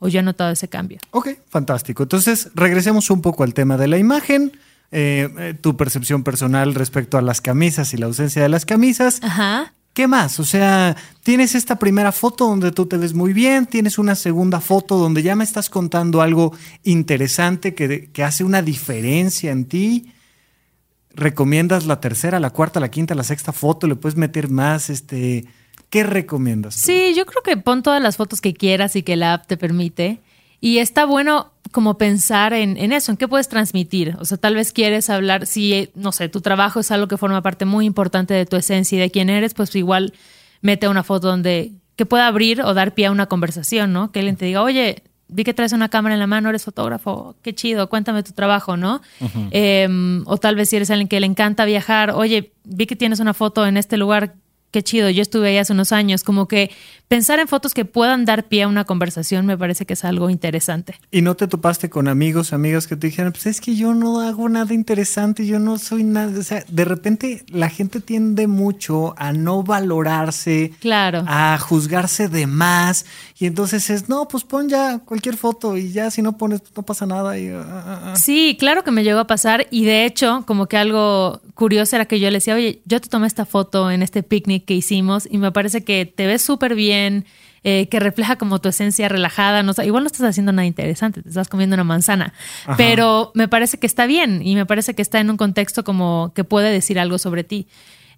o 0.00 0.08
yo 0.08 0.18
he 0.18 0.22
notado 0.22 0.50
ese 0.50 0.66
cambio. 0.66 0.98
Ok, 1.12 1.28
fantástico. 1.48 2.02
Entonces, 2.02 2.50
regresemos 2.54 3.10
un 3.10 3.22
poco 3.22 3.44
al 3.44 3.54
tema 3.54 3.76
de 3.76 3.86
la 3.86 3.98
imagen. 3.98 4.52
Eh, 4.90 5.28
eh, 5.38 5.54
tu 5.60 5.76
percepción 5.76 6.24
personal 6.24 6.74
respecto 6.74 7.16
a 7.16 7.22
las 7.22 7.40
camisas 7.40 7.94
y 7.94 7.96
la 7.96 8.06
ausencia 8.06 8.42
de 8.42 8.48
las 8.48 8.66
camisas. 8.66 9.20
Ajá. 9.22 9.72
¿Qué 9.92 10.08
más? 10.08 10.40
O 10.40 10.44
sea, 10.44 10.96
tienes 11.22 11.54
esta 11.54 11.76
primera 11.76 12.12
foto 12.12 12.46
donde 12.46 12.72
tú 12.72 12.86
te 12.86 12.96
ves 12.96 13.12
muy 13.12 13.32
bien, 13.32 13.66
tienes 13.66 13.98
una 13.98 14.14
segunda 14.14 14.60
foto 14.60 14.96
donde 14.96 15.22
ya 15.22 15.36
me 15.36 15.44
estás 15.44 15.68
contando 15.68 16.22
algo 16.22 16.54
interesante 16.82 17.74
que, 17.74 18.10
que 18.10 18.24
hace 18.24 18.42
una 18.42 18.62
diferencia 18.62 19.50
en 19.50 19.66
ti. 19.66 20.12
¿Recomiendas 21.12 21.86
la 21.86 22.00
tercera, 22.00 22.40
la 22.40 22.50
cuarta, 22.50 22.80
la 22.80 22.90
quinta, 22.90 23.14
la 23.14 23.24
sexta 23.24 23.52
foto? 23.52 23.86
¿Le 23.86 23.96
puedes 23.96 24.16
meter 24.16 24.48
más 24.48 24.90
este, 24.90 25.44
¿Qué 25.90 26.04
recomiendas? 26.04 26.74
Sí, 26.74 27.14
yo 27.16 27.26
creo 27.26 27.42
que 27.42 27.56
pon 27.56 27.82
todas 27.82 28.00
las 28.00 28.16
fotos 28.16 28.40
que 28.40 28.54
quieras 28.54 28.96
y 28.96 29.02
que 29.02 29.16
la 29.16 29.34
app 29.34 29.46
te 29.46 29.56
permite. 29.56 30.20
Y 30.60 30.78
está 30.78 31.04
bueno 31.04 31.52
como 31.72 31.98
pensar 31.98 32.52
en, 32.52 32.76
eso, 32.92 33.12
en 33.12 33.16
qué 33.16 33.28
puedes 33.28 33.48
transmitir. 33.48 34.16
O 34.18 34.24
sea, 34.24 34.38
tal 34.38 34.54
vez 34.54 34.72
quieres 34.72 35.10
hablar, 35.10 35.46
si, 35.46 35.90
no 35.94 36.12
sé, 36.12 36.28
tu 36.28 36.40
trabajo 36.40 36.80
es 36.80 36.90
algo 36.90 37.08
que 37.08 37.16
forma 37.16 37.42
parte 37.42 37.64
muy 37.64 37.86
importante 37.86 38.34
de 38.34 38.46
tu 38.46 38.56
esencia 38.56 38.96
y 38.96 39.00
de 39.00 39.10
quién 39.10 39.30
eres, 39.30 39.54
pues 39.54 39.74
igual 39.76 40.12
mete 40.62 40.88
una 40.88 41.02
foto 41.02 41.28
donde 41.28 41.72
que 41.96 42.06
pueda 42.06 42.26
abrir 42.26 42.62
o 42.62 42.72
dar 42.72 42.94
pie 42.94 43.06
a 43.06 43.10
una 43.10 43.26
conversación, 43.26 43.92
¿no? 43.92 44.10
Que 44.10 44.20
alguien 44.20 44.36
te 44.36 44.46
diga, 44.46 44.62
oye, 44.62 45.02
vi 45.28 45.44
que 45.44 45.54
traes 45.54 45.72
una 45.72 45.88
cámara 45.88 46.14
en 46.14 46.18
la 46.20 46.26
mano, 46.26 46.48
eres 46.48 46.64
fotógrafo, 46.64 47.36
qué 47.42 47.54
chido, 47.54 47.88
cuéntame 47.88 48.22
tu 48.22 48.32
trabajo, 48.32 48.76
¿no? 48.76 49.00
Em, 49.50 50.22
o 50.26 50.38
tal 50.38 50.56
vez 50.56 50.70
si 50.70 50.76
eres 50.76 50.90
alguien 50.90 51.08
que 51.08 51.20
le 51.20 51.26
encanta 51.26 51.64
viajar, 51.64 52.12
oye, 52.12 52.52
vi 52.64 52.86
que 52.86 52.96
tienes 52.96 53.20
una 53.20 53.34
foto 53.34 53.66
en 53.66 53.76
este 53.76 53.96
lugar, 53.96 54.34
qué 54.70 54.82
chido, 54.82 55.10
yo 55.10 55.22
estuve 55.22 55.48
ahí 55.48 55.58
hace 55.58 55.72
unos 55.72 55.92
años, 55.92 56.24
como 56.24 56.46
que 56.46 56.70
pensar 57.08 57.40
en 57.40 57.48
fotos 57.48 57.74
que 57.74 57.84
puedan 57.84 58.24
dar 58.24 58.44
pie 58.44 58.62
a 58.62 58.68
una 58.68 58.84
conversación 58.84 59.44
me 59.46 59.58
parece 59.58 59.84
que 59.84 59.94
es 59.94 60.04
algo 60.04 60.30
interesante. 60.30 60.94
¿Y 61.10 61.22
no 61.22 61.34
te 61.34 61.48
topaste 61.48 61.90
con 61.90 62.06
amigos, 62.06 62.52
amigas 62.52 62.86
que 62.86 62.96
te 62.96 63.08
dijeron, 63.08 63.32
pues 63.32 63.46
es 63.46 63.60
que 63.60 63.74
yo 63.74 63.94
no 63.94 64.20
hago 64.20 64.48
nada 64.48 64.72
interesante, 64.72 65.46
yo 65.46 65.58
no 65.58 65.78
soy 65.78 66.04
nada, 66.04 66.38
o 66.38 66.42
sea, 66.42 66.64
de 66.68 66.84
repente 66.84 67.44
la 67.48 67.68
gente 67.68 68.00
tiende 68.00 68.46
mucho 68.46 69.14
a 69.18 69.32
no 69.32 69.62
valorarse, 69.62 70.72
claro. 70.80 71.24
a 71.26 71.58
juzgarse 71.58 72.28
de 72.28 72.46
más, 72.46 73.06
Y 73.40 73.46
entonces 73.46 73.88
es, 73.88 74.10
no, 74.10 74.28
pues 74.28 74.44
pon 74.44 74.68
ya 74.68 74.98
cualquier 74.98 75.34
foto 75.34 75.74
y 75.78 75.92
ya 75.92 76.10
si 76.10 76.20
no 76.20 76.36
pones, 76.36 76.62
no 76.76 76.82
pasa 76.82 77.06
nada. 77.06 77.38
Y, 77.38 77.48
ah, 77.48 77.64
ah, 77.66 78.00
ah. 78.12 78.16
Sí, 78.16 78.54
claro 78.60 78.84
que 78.84 78.90
me 78.90 79.02
llegó 79.02 79.18
a 79.18 79.26
pasar 79.26 79.66
y 79.70 79.86
de 79.86 80.04
hecho, 80.04 80.44
como 80.46 80.66
que 80.66 80.76
algo 80.76 81.40
curioso 81.54 81.96
era 81.96 82.04
que 82.04 82.20
yo 82.20 82.28
le 82.28 82.36
decía, 82.36 82.54
oye, 82.54 82.82
yo 82.84 83.00
te 83.00 83.08
tomé 83.08 83.26
esta 83.26 83.46
foto 83.46 83.90
en 83.90 84.02
este 84.02 84.22
picnic 84.22 84.66
que 84.66 84.74
hicimos 84.74 85.26
y 85.28 85.38
me 85.38 85.52
parece 85.52 85.84
que 85.84 86.04
te 86.04 86.26
ves 86.26 86.42
súper 86.42 86.74
bien, 86.74 87.24
eh, 87.64 87.88
que 87.88 87.98
refleja 87.98 88.36
como 88.36 88.60
tu 88.60 88.68
esencia 88.68 89.08
relajada. 89.08 89.62
No, 89.62 89.72
igual 89.82 90.04
no 90.04 90.08
estás 90.08 90.28
haciendo 90.28 90.52
nada 90.52 90.66
interesante, 90.66 91.22
te 91.22 91.30
estás 91.30 91.48
comiendo 91.48 91.72
una 91.72 91.84
manzana, 91.84 92.34
pero 92.76 93.32
me 93.34 93.48
parece 93.48 93.78
que 93.78 93.86
está 93.86 94.04
bien 94.04 94.46
y 94.46 94.54
me 94.54 94.66
parece 94.66 94.94
que 94.94 95.00
está 95.00 95.18
en 95.18 95.30
un 95.30 95.38
contexto 95.38 95.82
como 95.82 96.32
que 96.34 96.44
puede 96.44 96.70
decir 96.70 96.98
algo 96.98 97.16
sobre 97.16 97.42
ti. 97.42 97.68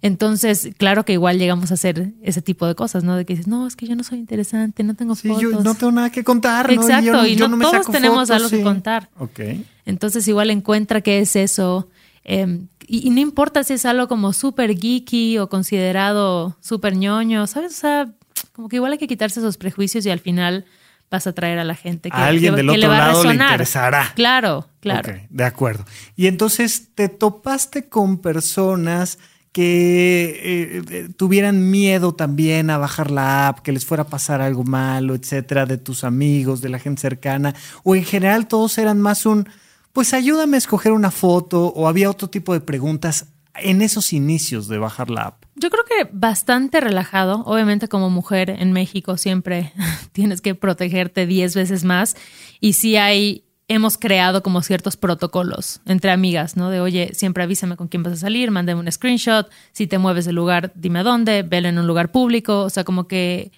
Entonces, 0.03 0.71
claro 0.77 1.05
que 1.05 1.13
igual 1.13 1.39
llegamos 1.39 1.71
a 1.71 1.75
hacer 1.75 2.11
ese 2.21 2.41
tipo 2.41 2.67
de 2.67 2.75
cosas, 2.75 3.05
¿no? 3.05 3.15
De 3.15 3.25
que 3.25 3.35
dices, 3.35 3.47
no, 3.47 3.65
es 3.65 3.77
que 3.77 3.87
yo 3.87 3.95
no 3.95 4.03
soy 4.03 4.19
interesante, 4.19 4.83
no 4.83 4.95
tengo 4.95 5.15
sí, 5.15 5.29
fotos. 5.29 5.41
Yo 5.41 5.61
no 5.61 5.75
tengo 5.75 5.93
nada 5.93 6.09
que 6.09 6.25
contar, 6.25 6.67
¿no? 6.67 6.81
Exacto, 6.81 7.25
y, 7.25 7.37
no, 7.37 7.57
todos 7.57 7.89
tenemos 7.89 8.29
algo 8.29 8.49
que 8.49 8.61
contar. 8.61 9.09
Ok. 9.17 9.39
Entonces, 9.85 10.27
igual 10.27 10.49
encuentra 10.49 10.99
qué 10.99 11.19
es 11.19 11.37
eso. 11.37 11.87
Em, 12.25 12.67
y, 12.85 13.11
no 13.11 13.21
importa 13.21 13.63
si 13.63 13.75
es 13.75 13.85
algo 13.85 14.09
como 14.09 14.33
súper 14.33 14.77
geeky 14.77 15.37
o 15.37 15.47
considerado 15.47 16.57
súper 16.59 16.97
ñoño, 16.97 17.47
¿sabes? 17.47 17.71
O 17.71 17.79
sea, 17.79 18.13
como 18.51 18.67
que 18.67 18.75
igual 18.75 18.91
hay 18.91 18.97
que 18.97 19.07
quitarse 19.07 19.39
esos 19.39 19.55
prejuicios 19.55 20.05
y 20.05 20.09
al 20.09 20.19
final 20.19 20.65
vas 21.09 21.27
a 21.27 21.31
traer 21.31 21.59
a 21.59 21.63
la 21.63 21.75
gente 21.75 22.09
que, 22.09 22.17
a 22.17 22.27
alguien 22.27 22.55
del 22.55 22.67
otro 22.67 22.81
le 22.81 22.87
va 22.87 22.97
lado 22.97 23.21
a 23.21 23.33
le 23.33 23.41
interesará. 23.41 24.11
Claro, 24.15 24.67
claro. 24.81 25.13
Ok, 25.13 25.19
de 25.29 25.43
acuerdo. 25.45 25.85
Y 26.17 26.27
entonces 26.27 26.89
te 26.93 27.07
topaste 27.07 27.87
con 27.87 28.17
personas 28.17 29.17
que 29.53 30.41
eh, 30.43 30.83
eh, 30.89 31.09
tuvieran 31.15 31.69
miedo 31.69 32.13
también 32.13 32.71
a 32.71 32.79
bajar 32.79 33.11
la 33.11 33.47
app, 33.47 33.59
que 33.59 33.71
les 33.71 33.85
fuera 33.85 34.03
a 34.03 34.07
pasar 34.07 34.41
algo 34.41 34.63
malo, 34.63 35.13
etcétera, 35.13 35.67
de 35.67 35.77
tus 35.77 36.03
amigos, 36.03 36.59
de 36.59 36.69
la 36.69 36.79
gente 36.79 37.01
cercana, 37.01 37.53
o 37.83 37.95
en 37.95 38.03
general 38.03 38.47
todos 38.47 38.77
eran 38.79 38.99
más 38.99 39.27
un, 39.27 39.47
pues 39.93 40.13
ayúdame 40.15 40.57
a 40.57 40.59
escoger 40.59 40.91
una 40.91 41.11
foto, 41.11 41.67
o 41.67 41.87
había 41.87 42.09
otro 42.09 42.29
tipo 42.29 42.53
de 42.53 42.61
preguntas 42.61 43.27
en 43.55 43.83
esos 43.83 44.11
inicios 44.11 44.67
de 44.67 44.79
bajar 44.79 45.11
la 45.11 45.21
app. 45.21 45.43
Yo 45.55 45.69
creo 45.69 45.83
que 45.85 46.09
bastante 46.11 46.81
relajado. 46.81 47.43
Obviamente 47.45 47.87
como 47.87 48.09
mujer 48.09 48.49
en 48.49 48.71
México 48.71 49.17
siempre 49.17 49.71
tienes 50.11 50.41
que 50.41 50.55
protegerte 50.55 51.27
10 51.27 51.55
veces 51.55 51.83
más 51.83 52.15
y 52.59 52.73
si 52.73 52.97
hay 52.97 53.45
hemos 53.73 53.97
creado 53.97 54.43
como 54.43 54.61
ciertos 54.61 54.97
protocolos 54.97 55.81
entre 55.85 56.11
amigas, 56.11 56.55
¿no? 56.55 56.69
De, 56.69 56.79
oye, 56.79 57.11
siempre 57.13 57.43
avísame 57.43 57.75
con 57.75 57.87
quién 57.87 58.03
vas 58.03 58.13
a 58.13 58.17
salir, 58.17 58.51
mándame 58.51 58.79
un 58.79 58.91
screenshot, 58.91 59.49
si 59.71 59.87
te 59.87 59.97
mueves 59.97 60.25
del 60.25 60.35
lugar, 60.35 60.71
dime 60.75 61.03
dónde, 61.03 61.43
velo 61.43 61.67
en 61.67 61.77
un 61.77 61.87
lugar 61.87 62.11
público, 62.11 62.61
o 62.61 62.69
sea, 62.69 62.83
como 62.83 63.07
que 63.07 63.51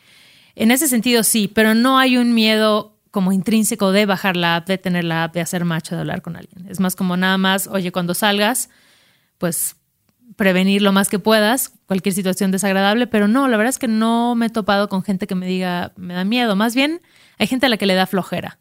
en 0.56 0.72
ese 0.72 0.88
sentido 0.88 1.24
sí, 1.24 1.48
pero 1.48 1.74
no 1.76 1.98
hay 1.98 2.18
un 2.18 2.34
miedo 2.34 2.96
como 3.12 3.32
intrínseco 3.32 3.92
de 3.92 4.06
bajar 4.06 4.36
la 4.36 4.58
app, 4.58 4.68
de 4.68 4.78
tener 4.78 5.04
la 5.04 5.26
app, 5.26 5.34
de 5.34 5.42
hacer 5.42 5.64
macho, 5.64 5.96
de 5.96 6.02
hablar 6.02 6.22
con 6.22 6.36
alguien. 6.36 6.68
Es 6.70 6.80
más 6.80 6.96
como 6.96 7.16
nada 7.16 7.38
más, 7.38 7.68
oye, 7.68 7.92
cuando 7.92 8.14
salgas, 8.14 8.70
pues 9.38 9.78
prevenir 10.36 10.82
lo 10.82 10.92
más 10.92 11.08
que 11.08 11.20
puedas 11.20 11.72
cualquier 11.86 12.14
situación 12.14 12.52
desagradable, 12.52 13.08
pero 13.08 13.28
no, 13.28 13.48
la 13.48 13.58
verdad 13.58 13.70
es 13.70 13.80
que 13.80 13.88
no 13.88 14.36
me 14.36 14.48
he 14.48 14.50
topado 14.50 14.90
con 14.90 15.04
gente 15.04 15.28
que 15.28 15.36
me 15.36 15.46
diga, 15.46 15.94
me 15.96 16.14
da 16.14 16.26
miedo, 16.26 16.56
más 16.56 16.76
bien 16.76 17.02
hay 17.38 17.48
gente 17.48 17.68
a 17.68 17.70
la 17.70 17.78
que 17.78 17.86
le 17.86 17.96
da 17.96 18.06
flojera. 18.06 18.60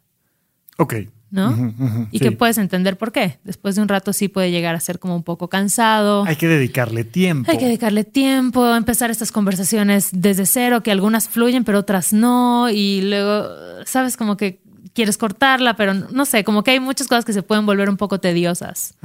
Ok. 0.77 0.95
¿No? 1.31 1.73
y 2.11 2.19
que 2.19 2.31
puedes 2.31 2.57
entender 2.57 2.97
por 2.97 3.11
qué. 3.11 3.39
Después 3.43 3.75
de 3.75 3.81
un 3.81 3.87
rato 3.87 4.13
sí 4.13 4.27
puede 4.27 4.51
llegar 4.51 4.75
a 4.75 4.79
ser 4.79 4.99
como 4.99 5.15
un 5.15 5.23
poco 5.23 5.49
cansado. 5.49 6.23
Hay 6.25 6.35
que 6.35 6.47
dedicarle 6.47 7.03
tiempo. 7.03 7.51
Hay 7.51 7.57
que 7.57 7.65
dedicarle 7.65 8.03
tiempo, 8.03 8.75
empezar 8.75 9.11
estas 9.11 9.31
conversaciones 9.31 10.09
desde 10.11 10.45
cero, 10.45 10.81
que 10.81 10.91
algunas 10.91 11.27
fluyen, 11.27 11.63
pero 11.63 11.79
otras 11.79 12.13
no. 12.13 12.69
Y 12.69 13.01
luego, 13.01 13.47
sabes, 13.85 14.17
como 14.17 14.37
que 14.37 14.61
quieres 14.93 15.17
cortarla, 15.17 15.75
pero 15.75 15.93
no 15.93 16.25
sé, 16.25 16.43
como 16.43 16.63
que 16.63 16.71
hay 16.71 16.79
muchas 16.79 17.07
cosas 17.07 17.25
que 17.25 17.33
se 17.33 17.43
pueden 17.43 17.65
volver 17.65 17.89
un 17.89 17.97
poco 17.97 18.19
tediosas 18.19 18.95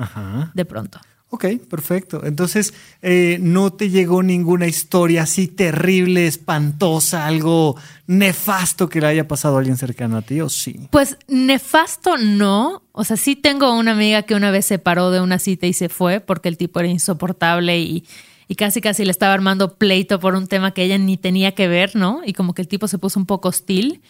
de 0.55 0.65
pronto. 0.65 1.01
Ok, 1.33 1.47
perfecto. 1.69 2.23
Entonces, 2.25 2.75
eh, 3.03 3.39
¿no 3.41 3.73
te 3.73 3.89
llegó 3.89 4.21
ninguna 4.21 4.67
historia 4.67 5.23
así 5.23 5.47
terrible, 5.47 6.27
espantosa, 6.27 7.25
algo 7.25 7.77
nefasto 8.09 8.89
que 8.89 9.01
le 9.01 9.07
haya 9.07 9.29
pasado 9.29 9.55
a 9.55 9.59
alguien 9.61 9.77
cercano 9.77 10.17
a 10.17 10.23
ti 10.23 10.41
o 10.41 10.49
sí? 10.49 10.89
Pues 10.91 11.17
nefasto 11.29 12.17
no. 12.17 12.83
O 12.91 13.05
sea, 13.05 13.17
sí 13.17 13.37
tengo 13.37 13.79
una 13.79 13.93
amiga 13.93 14.25
que 14.25 14.35
una 14.35 14.51
vez 14.51 14.67
se 14.67 14.81
paró 14.81 15.13
de 15.13 15.21
una 15.21 15.39
cita 15.39 15.69
y 15.69 15.73
se 15.73 15.89
fue 15.89 16.19
porque 16.19 16.49
el 16.49 16.57
tipo 16.57 16.81
era 16.81 16.89
insoportable 16.89 17.79
y, 17.79 18.05
y 18.49 18.57
casi 18.57 18.81
casi 18.81 19.05
le 19.05 19.13
estaba 19.13 19.33
armando 19.33 19.77
pleito 19.77 20.19
por 20.19 20.35
un 20.35 20.49
tema 20.49 20.75
que 20.75 20.83
ella 20.83 20.99
ni 20.99 21.17
tenía 21.17 21.55
que 21.55 21.69
ver, 21.69 21.95
¿no? 21.95 22.23
Y 22.27 22.33
como 22.33 22.55
que 22.55 22.63
el 22.63 22.69
tipo 22.69 22.89
se 22.89 22.99
puso 22.99 23.21
un 23.21 23.27
poco 23.27 23.51
hostil. 23.51 24.03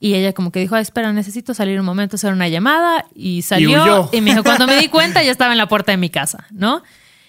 Y 0.00 0.14
ella 0.14 0.32
como 0.32 0.52
que 0.52 0.60
dijo, 0.60 0.76
espera, 0.76 1.12
necesito 1.12 1.54
salir 1.54 1.78
un 1.80 1.86
momento, 1.86 2.16
hacer 2.16 2.32
una 2.32 2.48
llamada. 2.48 3.06
Y 3.14 3.42
salió. 3.42 4.10
Y, 4.12 4.20
me 4.20 4.30
dijo, 4.30 4.42
cuando 4.42 4.66
me 4.66 4.76
di 4.76 4.88
cuenta 4.90 5.22
ya 5.22 5.30
estaba 5.30 5.52
en 5.52 5.58
la 5.58 5.68
puerta 5.68 5.92
de 5.92 5.98
mi 5.98 6.10
casa, 6.10 6.46
¿no? 6.50 6.82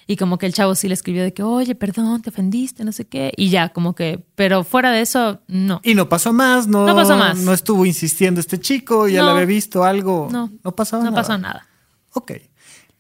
Y 0.07 0.17
como 0.17 0.37
que 0.37 0.45
el 0.45 0.53
chavo 0.53 0.75
sí 0.75 0.87
le 0.87 0.93
escribió 0.93 1.23
de 1.23 1.33
que, 1.33 1.41
oye, 1.41 1.73
perdón, 1.73 2.21
te 2.21 2.29
ofendiste, 2.29 2.83
no 2.83 2.91
sé 2.91 3.05
qué. 3.05 3.31
Y 3.37 3.49
ya, 3.49 3.69
como 3.69 3.95
que, 3.95 4.23
pero 4.35 4.63
fuera 4.63 4.91
de 4.91 5.01
eso, 5.01 5.41
no. 5.47 5.81
Y 5.83 5.95
no 5.95 6.09
pasó 6.09 6.31
más, 6.31 6.67
no, 6.67 6.85
no 6.85 6.95
pasó 6.95 7.17
más. 7.17 7.37
No 7.39 7.53
estuvo 7.53 7.85
insistiendo 7.85 8.39
este 8.39 8.59
chico, 8.59 9.07
ya 9.07 9.23
le 9.23 9.31
había 9.31 9.45
visto 9.45 9.83
algo. 9.83 10.27
No, 10.31 10.51
no 10.63 10.75
pasó 10.75 10.97
nada. 10.97 11.09
No 11.09 11.15
pasó 11.15 11.37
nada. 11.37 11.67
Ok. 12.13 12.33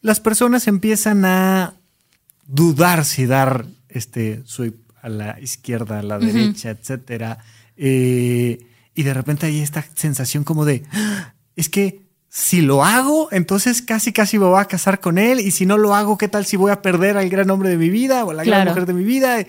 Las 0.01 0.19
personas 0.19 0.67
empiezan 0.67 1.25
a 1.25 1.75
dudar 2.47 3.05
si 3.05 3.25
dar 3.25 3.65
este 3.89 4.43
swipe 4.45 4.83
a 5.01 5.09
la 5.09 5.39
izquierda, 5.39 5.99
a 5.99 6.03
la 6.03 6.17
derecha, 6.17 6.71
etcétera. 6.71 7.37
Eh, 7.77 8.65
y 8.95 9.03
de 9.03 9.13
repente 9.13 9.45
hay 9.45 9.59
esta 9.59 9.85
sensación 9.93 10.43
como 10.43 10.65
de, 10.65 10.83
ah, 10.91 11.33
es 11.55 11.69
que 11.69 12.01
si 12.29 12.61
lo 12.61 12.83
hago, 12.83 13.29
entonces 13.31 13.81
casi 13.81 14.11
casi 14.11 14.39
me 14.39 14.45
voy 14.45 14.59
a 14.59 14.65
casar 14.65 14.99
con 14.99 15.17
él 15.17 15.39
y 15.39 15.51
si 15.51 15.65
no 15.65 15.77
lo 15.77 15.93
hago, 15.93 16.17
¿qué 16.17 16.27
tal 16.27 16.45
si 16.45 16.57
voy 16.57 16.71
a 16.71 16.81
perder 16.81 17.17
al 17.17 17.29
gran 17.29 17.49
hombre 17.49 17.69
de 17.69 17.77
mi 17.77 17.89
vida 17.89 18.25
o 18.25 18.31
a 18.31 18.33
la 18.33 18.43
gran 18.43 18.67
mujer 18.67 18.85
de 18.85 18.93
mi 18.93 19.03
vida? 19.03 19.45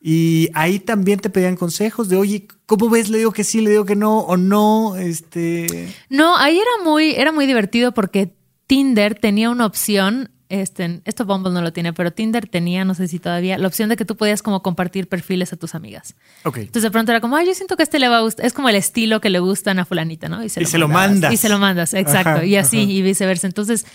Y 0.00 0.48
ahí 0.54 0.78
también 0.78 1.20
te 1.20 1.30
pedían 1.30 1.56
consejos 1.56 2.08
de, 2.08 2.16
oye, 2.16 2.48
¿cómo 2.66 2.88
ves? 2.90 3.08
Le 3.08 3.18
digo 3.18 3.32
que 3.32 3.44
sí, 3.44 3.60
le 3.60 3.70
digo 3.70 3.84
que 3.84 3.96
no 3.96 4.18
o 4.18 4.36
no, 4.36 4.96
este... 4.96 5.94
No, 6.08 6.36
ahí 6.36 6.58
era 6.58 6.84
muy, 6.84 7.12
era 7.12 7.32
muy 7.32 7.46
divertido 7.46 7.92
porque 7.92 8.34
Tinder 8.66 9.14
tenía 9.14 9.50
una 9.50 9.66
opción 9.66 10.30
este, 10.52 11.00
esto 11.06 11.24
Bumble 11.24 11.50
no 11.52 11.62
lo 11.62 11.72
tiene, 11.72 11.94
pero 11.94 12.12
Tinder 12.12 12.46
tenía, 12.46 12.84
no 12.84 12.94
sé 12.94 13.08
si 13.08 13.18
todavía, 13.18 13.56
la 13.56 13.66
opción 13.66 13.88
de 13.88 13.96
que 13.96 14.04
tú 14.04 14.16
podías 14.16 14.42
como 14.42 14.62
compartir 14.62 15.08
perfiles 15.08 15.50
a 15.54 15.56
tus 15.56 15.74
amigas. 15.74 16.14
Entonces 16.44 16.82
de 16.82 16.90
pronto 16.90 17.10
era 17.10 17.22
como, 17.22 17.36
ay, 17.36 17.46
yo 17.46 17.54
siento 17.54 17.76
que 17.76 17.82
este 17.82 17.98
le 17.98 18.08
va 18.08 18.18
a 18.18 18.20
gustar, 18.20 18.44
es 18.44 18.52
como 18.52 18.68
el 18.68 18.76
estilo 18.76 19.20
que 19.22 19.30
le 19.30 19.38
gustan 19.38 19.78
a 19.78 19.86
fulanita, 19.86 20.28
¿no? 20.28 20.44
Y 20.44 20.50
se, 20.50 20.60
lo, 20.78 20.88
mandas. 20.88 21.32
Y 21.32 21.38
se 21.38 21.48
lo 21.48 21.58
mandas, 21.58 21.94
exacto. 21.94 22.44
y 22.44 22.56
así, 22.56 22.80
y 22.80 23.00
viceversa. 23.00 23.46
Entonces, 23.46 23.86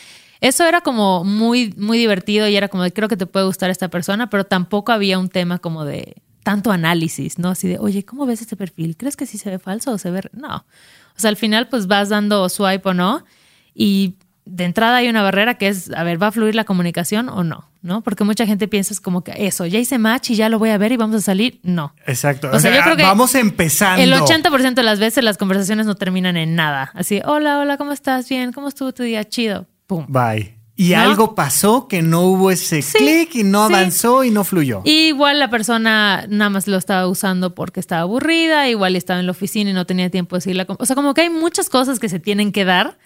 eso 0.42 0.66
era 0.66 0.82
como 0.82 1.24
muy, 1.24 1.76
muy 1.78 2.00
divertido 2.00 2.48
y 2.48 2.56
era 2.56 2.70
como 2.70 2.82
de, 2.82 2.92
creo 2.92 3.08
que 3.08 3.18
te 3.18 3.28
puede 3.28 3.46
gustar 3.46 3.70
esta 3.70 3.90
persona, 3.90 4.30
pero 4.30 4.44
tampoco 4.44 4.92
había 4.92 5.20
un 5.20 5.30
tema 5.30 5.60
como 5.60 5.86
de 5.86 6.16
tanto 6.42 6.72
análisis, 6.72 7.38
¿no? 7.38 7.50
Así 7.50 7.68
de, 7.68 7.78
oye, 7.78 8.04
¿cómo 8.04 8.26
ves 8.26 8.42
este 8.42 8.56
perfil? 8.56 8.98
¿Crees 8.98 9.16
que 9.16 9.28
sí 9.28 9.38
se 9.38 9.52
ve 9.52 9.60
falso 9.60 9.92
o 9.92 9.98
se 10.00 10.10
ve...? 10.10 10.22
No. 10.34 10.66
O 11.16 11.20
sea, 11.20 11.30
al 11.30 11.36
final 11.36 11.68
pues 11.68 11.86
vas 11.86 12.10
dando 12.10 12.50
swipe 12.50 12.90
o 12.90 12.94
no 12.96 13.24
y 13.76 14.16
de 14.48 14.66
entrada 14.66 14.98
hay 14.98 15.10
una 15.10 15.22
barrera 15.22 15.56
que 15.56 15.68
es, 15.68 15.92
a 15.96 16.04
ver, 16.04 16.22
¿va 16.22 16.28
a 16.28 16.32
fluir 16.32 16.56
la 16.56 16.64
comunicación 16.64 17.30
o 17.30 17.44
no? 17.44 17.70
¿No? 17.82 18.02
Porque 18.02 18.24
mucha 18.24 18.46
gente 18.46 18.68
piensa 18.68 18.94
es 18.94 19.00
como 19.00 19.24
que 19.24 19.34
eso, 19.38 19.66
ya 19.66 19.80
hice 19.80 19.98
match 19.98 20.32
y 20.32 20.36
ya 20.36 20.50
lo 20.50 20.60
voy 20.60 20.72
a 20.72 20.78
ver 20.78 20.92
y 20.92 20.98
vamos 20.98 21.16
a 21.18 21.22
salir. 21.22 21.60
No. 21.64 21.94
Exacto. 22.06 22.50
O, 22.52 22.60
sea, 22.60 22.76
yo 22.76 22.82
creo 22.82 22.98
que 22.98 23.04
vamos 23.04 23.36
empezando. 23.36 24.02
El 24.02 24.14
80% 24.14 24.74
de 24.74 24.84
las 24.84 25.00
veces 25.00 25.24
las 25.24 25.38
conversaciones 25.38 25.86
no 25.86 25.96
terminan 25.96 26.38
en 26.38 26.56
nada. 26.56 26.92
Así, 26.94 27.22
hola, 27.24 27.60
hola, 27.60 27.78
¿cómo 27.78 27.92
estás? 27.92 28.28
Bien, 28.30 28.52
¿cómo 28.52 28.68
estuvo 28.68 28.94
tu 28.94 29.04
día? 29.04 29.24
Chido. 29.24 29.68
Pum. 29.86 30.06
Bye. 30.10 30.57
Y 30.80 30.94
algo 30.94 31.34
pasó 31.34 31.88
que 31.88 32.04
no 32.04 32.22
hubo 32.22 32.52
ese 32.52 32.82
clic 32.82 33.34
y 33.34 33.44
no 33.44 33.64
avanzó 33.64 34.24
y 34.24 34.30
no 34.30 34.44
fluyó. 34.44 34.82
igual 34.86 35.40
la 35.40 35.50
persona 35.50 36.26
nada 36.30 36.52
más 36.52 36.68
lo 36.68 36.78
estaba 36.78 37.08
usando 37.08 37.56
porque 37.56 37.80
estaba 37.80 38.04
aburrida, 38.04 38.70
igual 38.70 38.96
estaba 38.96 39.20
en 39.20 39.26
la 39.26 39.32
oficina 39.32 39.72
y 39.72 39.74
no 39.74 39.86
tenía 39.86 40.12
tiempo 40.12 40.36
de 40.36 40.42
seguirla. 40.42 40.68
O 40.78 40.86
sea, 40.86 40.96
como 40.96 41.16
que 41.16 41.22
hay 41.22 41.32
muchas 41.32 41.70
cosas 41.70 42.00
que 42.00 42.10
se 42.10 42.20
tienen 42.20 42.52
que 42.52 42.64
dar 42.64 43.00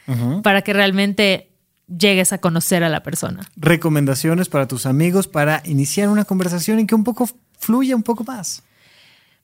para 0.44 0.64
que 0.64 0.74
realmente 0.74 1.50
llegues 1.88 2.34
a 2.34 2.40
conocer 2.40 2.84
a 2.84 2.90
la 2.90 3.04
persona. 3.04 3.50
Recomendaciones 3.56 4.50
para 4.50 4.68
tus 4.68 4.86
amigos 4.86 5.28
para 5.28 5.62
iniciar 5.66 6.10
una 6.10 6.26
conversación 6.26 6.80
y 6.80 6.86
que 6.86 6.96
un 6.96 7.06
poco 7.06 7.30
fluya 7.58 7.96
un 7.96 8.04
poco 8.04 8.26
más. 8.26 8.64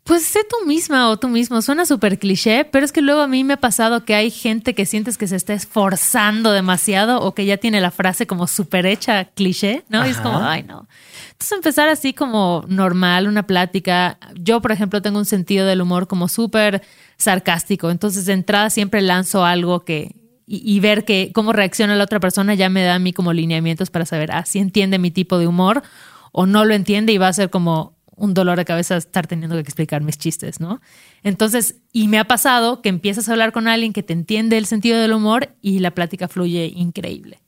Pues 0.08 0.26
sé 0.26 0.39
tú 0.50 0.65
misma 0.65 1.10
o 1.10 1.17
tú 1.17 1.28
mismo, 1.28 1.62
suena 1.62 1.86
súper 1.86 2.17
cliché, 2.17 2.63
pero 2.63 2.86
es 2.86 2.93
que 2.93 3.02
luego 3.02 3.20
a 3.20 3.28
mí 3.28 3.43
me 3.43 3.56
ha 3.56 3.58
pasado 3.58 4.06
que 4.06 4.15
hay 4.15 4.32
gente 4.32 4.74
que 4.74 4.86
sientes 4.86 5.17
que 5.17 5.28
se 5.28 5.36
está 5.36 5.54
esforzando 5.54 6.54
demasiado 6.54 7.20
o 7.20 7.36
que 7.36 7.46
ya 7.46 7.58
tiene 7.58 7.82
la 7.82 7.91
frase 7.91 8.26
como 8.26 8.48
súper 8.48 8.86
hecha 8.86 9.26
cliché, 9.26 9.84
¿no? 9.89 10.08
Y 10.08 10.12
es 10.12 10.17
como, 10.17 10.39
ay, 10.39 10.63
no. 10.63 10.88
Entonces 11.32 11.52
empezar 11.52 11.89
así 11.89 12.13
como 12.13 12.63
normal, 12.70 13.28
una 13.28 13.43
plática. 13.43 14.17
Yo, 14.34 14.62
por 14.62 14.72
ejemplo, 14.72 15.02
tengo 15.02 15.20
un 15.20 15.26
sentido 15.26 15.67
del 15.67 15.82
humor 15.82 16.08
como 16.08 16.30
súper 16.30 16.84
sarcástico, 17.17 17.91
entonces 17.91 18.26
de 18.26 18.34
entrada 18.34 18.70
siempre 18.70 19.02
lanzo 19.02 19.43
algo 19.43 19.84
que... 19.84 20.15
Y, 20.50 20.80
ver 20.80 21.04
que 21.04 21.32
cómo 21.34 21.52
reacciona 21.52 21.98
la 21.98 22.06
otra 22.06 22.22
persona 22.22 22.54
ya 22.54 22.70
me 22.70 22.82
da 22.82 22.96
a 22.96 23.00
mí 23.00 23.12
como 23.12 23.34
lineamientos 23.34 23.89
para 23.89 24.06
saber 24.06 24.32
ah, 24.32 24.46
si 24.46 24.60
entiende 24.60 24.98
mi 24.98 25.12
tipo 25.12 25.38
de 25.38 25.46
humor 25.46 25.84
o 26.32 26.46
no 26.46 26.63
lo 26.63 26.74
entiende 26.74 27.12
y 27.12 27.17
va 27.17 27.28
a 27.28 27.34
ser 27.34 27.50
como 27.50 27.97
un 28.17 28.34
dolor 28.34 28.58
de 28.58 28.65
cabeza 28.65 28.97
estar 28.97 29.27
teniendo 29.27 29.56
que 29.56 29.62
explicar 29.62 30.01
mis 30.01 30.17
chistes, 30.17 30.60
¿no? 30.60 30.82
Entonces, 31.23 31.75
y 31.93 32.08
me 32.08 32.19
ha 32.19 32.25
pasado 32.25 32.82
que 32.82 32.89
empiezas 32.89 33.30
a 33.30 33.32
hablar 33.32 33.53
con 33.53 33.67
alguien 33.67 33.93
que 33.93 34.03
te 34.03 34.13
entiende 34.13 34.58
el 34.58 34.65
sentido 34.65 34.99
del 34.99 35.13
humor 35.13 35.49
y 35.62 35.80
la 35.80 35.91
plática 35.91 36.27
fluye 36.27 36.65
increíble. 36.75 37.39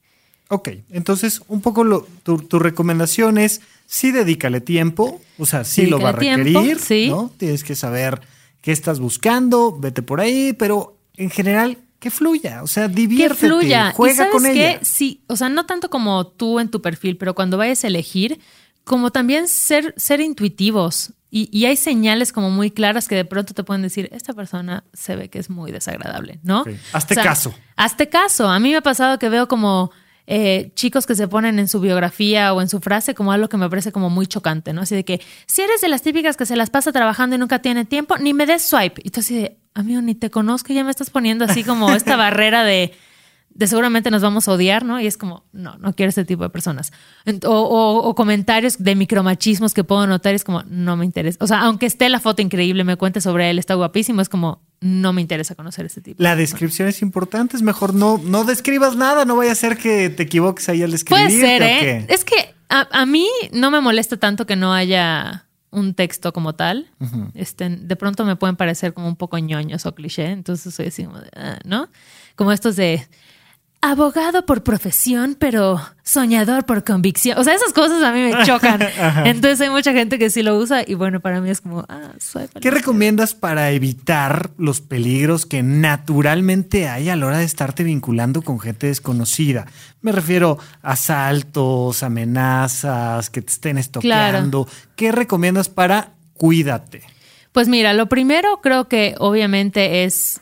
Ok, 0.48 0.70
entonces 0.92 1.42
un 1.48 1.62
poco 1.62 1.84
lo, 1.84 2.08
tu, 2.24 2.60
recomendación 2.60 3.38
es 3.38 3.62
sí 3.86 4.12
dedícale 4.12 4.62
tiempo, 4.62 5.22
o 5.38 5.46
sea, 5.46 5.64
sí 5.64 5.86
lo 5.86 6.00
va 6.00 6.10
a 6.10 6.14
requerir, 6.14 6.80
sí. 6.80 7.08
¿no? 7.10 7.32
Tienes 7.38 7.64
que 7.64 7.76
saber 7.76 8.22
qué 8.62 8.72
estás 8.72 9.00
buscando, 9.00 9.78
vete 9.78 10.02
por 10.02 10.22
ahí, 10.22 10.54
pero 10.54 10.98
en 11.18 11.30
general 11.30 11.78
que 12.00 12.10
fluya, 12.12 12.64
o 12.64 12.68
sea, 12.68 12.88
diviértete, 12.88 13.42
que 13.42 13.48
fluya. 13.48 13.92
juega 13.96 14.30
con 14.32 14.46
ella. 14.46 14.80
Sí, 14.82 15.22
o 15.28 15.36
sea, 15.36 15.50
no 15.50 15.66
tanto 15.66 15.90
como 15.90 16.26
tú 16.26 16.60
en 16.60 16.70
tu 16.70 16.82
perfil, 16.82 17.18
pero 17.18 17.36
cuando 17.36 17.58
vayas 17.58 17.84
a 17.84 17.88
elegir, 17.88 18.40
como 18.90 19.12
también 19.12 19.48
ser, 19.48 19.94
ser 19.98 20.20
intuitivos. 20.20 21.14
Y, 21.30 21.64
hay 21.66 21.78
señales 21.78 22.34
como 22.34 22.50
muy 22.50 22.72
claras 22.72 23.08
que 23.08 23.14
de 23.14 23.24
pronto 23.24 23.54
te 23.54 23.64
pueden 23.64 23.84
decir, 23.84 24.10
esta 24.12 24.34
persona 24.34 24.84
se 24.94 25.16
ve 25.16 25.30
que 25.30 25.38
es 25.38 25.52
muy 25.52 25.72
desagradable, 25.72 26.40
¿no? 26.42 26.64
Hazte 26.92 27.14
caso. 27.14 27.54
Hazte 27.76 28.10
caso. 28.10 28.48
A 28.48 28.60
mí 28.60 28.72
me 28.72 28.78
ha 28.78 28.82
pasado 28.82 29.20
que 29.20 29.30
veo 29.30 29.48
como 29.48 29.92
eh, 30.26 30.72
chicos 30.74 31.06
que 31.06 31.14
se 31.14 31.28
ponen 31.28 31.60
en 31.60 31.68
su 31.68 31.80
biografía 31.80 32.52
o 32.52 32.64
en 32.64 32.68
su 32.68 32.80
frase 32.80 33.14
como 33.14 33.32
algo 33.32 33.48
que 33.48 33.58
me 33.58 33.70
parece 33.70 33.92
como 33.92 34.10
muy 34.10 34.26
chocante, 34.26 34.74
¿no? 34.74 34.82
Así 34.82 34.96
de 34.96 35.06
que, 35.06 35.22
si 35.46 35.62
eres 35.62 35.82
de 35.82 35.88
las 35.88 36.02
típicas 36.02 36.36
que 36.36 36.48
se 36.48 36.56
las 36.56 36.72
pasa 36.72 36.92
trabajando 36.92 37.36
y 37.36 37.40
nunca 37.40 37.60
tiene 37.60 37.86
tiempo, 37.86 38.18
ni 38.18 38.34
me 38.34 38.48
des 38.48 38.64
swipe. 38.64 39.00
Y 39.06 39.12
tú 39.12 39.20
así 39.20 39.36
de, 39.36 39.58
amigo, 39.76 40.02
ni 40.02 40.16
te 40.16 40.32
conozco, 40.32 40.74
ya 40.74 40.84
me 40.84 40.90
estás 40.90 41.12
poniendo 41.12 41.46
así 41.46 41.64
como 41.64 41.92
esta 41.92 42.16
barrera 42.16 42.64
de 42.64 42.92
de 43.60 43.68
seguramente 43.68 44.10
nos 44.10 44.22
vamos 44.22 44.48
a 44.48 44.54
odiar, 44.54 44.86
¿no? 44.86 45.02
Y 45.02 45.06
es 45.06 45.18
como, 45.18 45.44
no, 45.52 45.78
no 45.80 45.94
quiero 45.94 46.12
ese 46.12 46.24
tipo 46.24 46.44
de 46.44 46.50
personas. 46.50 46.94
O, 47.44 48.16
comentarios 48.16 48.82
de 48.82 48.96
micromachismos 48.96 49.74
que 49.74 49.84
puedo 49.84 50.08
notar, 50.08 50.34
es 50.34 50.46
como, 50.46 50.64
no 50.64 50.96
me 50.96 51.04
interesa. 51.04 51.38
O 51.42 51.48
sea, 51.48 51.64
aunque 51.64 51.86
esté 51.86 52.08
la 52.08 52.22
foto 52.22 52.42
increíble, 52.42 52.86
me 52.86 52.96
cuente 52.96 53.20
sobre 53.20 53.50
él, 53.50 53.60
está 53.60 53.74
guapísimo, 53.74 54.22
es 54.22 54.30
como, 54.30 54.62
no 54.80 55.12
me 55.12 55.20
interesa 55.20 55.56
conocer 55.56 55.88
ese 55.88 56.00
tipo. 56.00 56.24
La 56.24 56.38
descripción 56.38 56.88
es 56.88 57.02
importante, 57.02 57.58
es 57.58 57.62
mejor 57.62 57.94
no, 57.94 58.18
no 58.24 58.46
describas 58.46 58.96
nada, 58.96 59.26
no 59.26 59.36
vaya 59.36 59.52
a 59.52 59.56
ser 59.56 59.78
que 59.78 60.10
te 60.10 60.24
equivoques 60.24 60.70
ahí 60.70 60.82
al 60.82 60.94
escribir. 60.94 61.26
Puede 61.26 61.38
ser, 61.42 61.62
¿eh? 61.62 62.06
Es 62.08 62.24
que 62.24 62.56
a, 62.70 63.06
mí 63.06 63.28
no 63.52 63.72
me 63.72 63.82
molesta 63.82 64.16
tanto 64.16 64.46
que 64.46 64.56
no 64.56 64.74
haya 64.74 65.48
un 65.70 65.96
texto 65.96 66.32
como 66.32 66.56
tal. 66.56 66.88
este, 67.34 67.68
de 67.68 67.96
pronto 67.98 68.24
me 68.24 68.38
pueden 68.38 68.56
parecer 68.56 68.94
como 68.94 69.10
un 69.10 69.18
poco 69.18 69.38
ñoños 69.38 69.86
o 69.86 69.94
cliché, 69.94 70.28
entonces 70.28 70.74
soy 70.74 70.88
así 70.88 71.04
como 71.04 71.20
de, 71.20 71.30
ah", 71.36 71.60
¿no? 71.66 71.90
Como 72.38 72.54
estos 72.54 72.78
de 72.78 73.06
abogado 73.82 74.46
por 74.46 74.64
profesión, 74.64 75.38
pero 75.40 75.82
soñador 76.04 76.66
por 76.66 76.84
convicción. 76.84 77.38
O 77.38 77.44
sea, 77.44 77.56
esas 77.56 77.72
cosas 77.72 78.04
a 78.04 78.12
mí 78.12 78.22
me 78.22 78.44
chocan. 78.46 78.82
Entonces 79.26 79.62
hay 79.62 79.70
mucha 79.70 79.94
gente 79.94 80.20
que 80.20 80.30
sí 80.30 80.44
lo 80.44 80.58
usa 80.58 80.84
y 80.86 80.96
bueno, 80.96 81.22
para 81.22 81.40
mí 81.40 81.50
es 81.50 81.62
como, 81.62 81.86
ah, 81.88 82.12
¿Qué 82.60 82.72
recomiendas 82.72 83.34
para 83.34 83.72
evitar 83.72 84.52
los 84.58 84.82
peligros 84.82 85.46
que 85.46 85.64
naturalmente 85.64 86.90
hay 86.90 87.10
a 87.10 87.16
la 87.16 87.28
hora 87.28 87.38
de 87.38 87.46
estarte 87.46 87.84
vinculando 87.84 88.42
con 88.42 88.60
gente 88.60 88.88
desconocida? 88.88 89.66
Me 90.02 90.12
refiero 90.12 90.58
a 90.82 90.92
asaltos, 90.94 92.04
amenazas, 92.04 93.30
que 93.30 93.42
te 93.42 93.52
estén 93.52 93.78
estoqueando. 93.78 94.68
¿Qué 94.98 95.14
recomiendas 95.14 95.70
para 95.70 96.12
cuídate? 96.34 97.04
Pues 97.54 97.70
mira, 97.70 97.94
lo 97.94 98.10
primero 98.10 98.60
creo 98.62 98.90
que 98.90 99.16
obviamente 99.20 100.04
es 100.04 100.42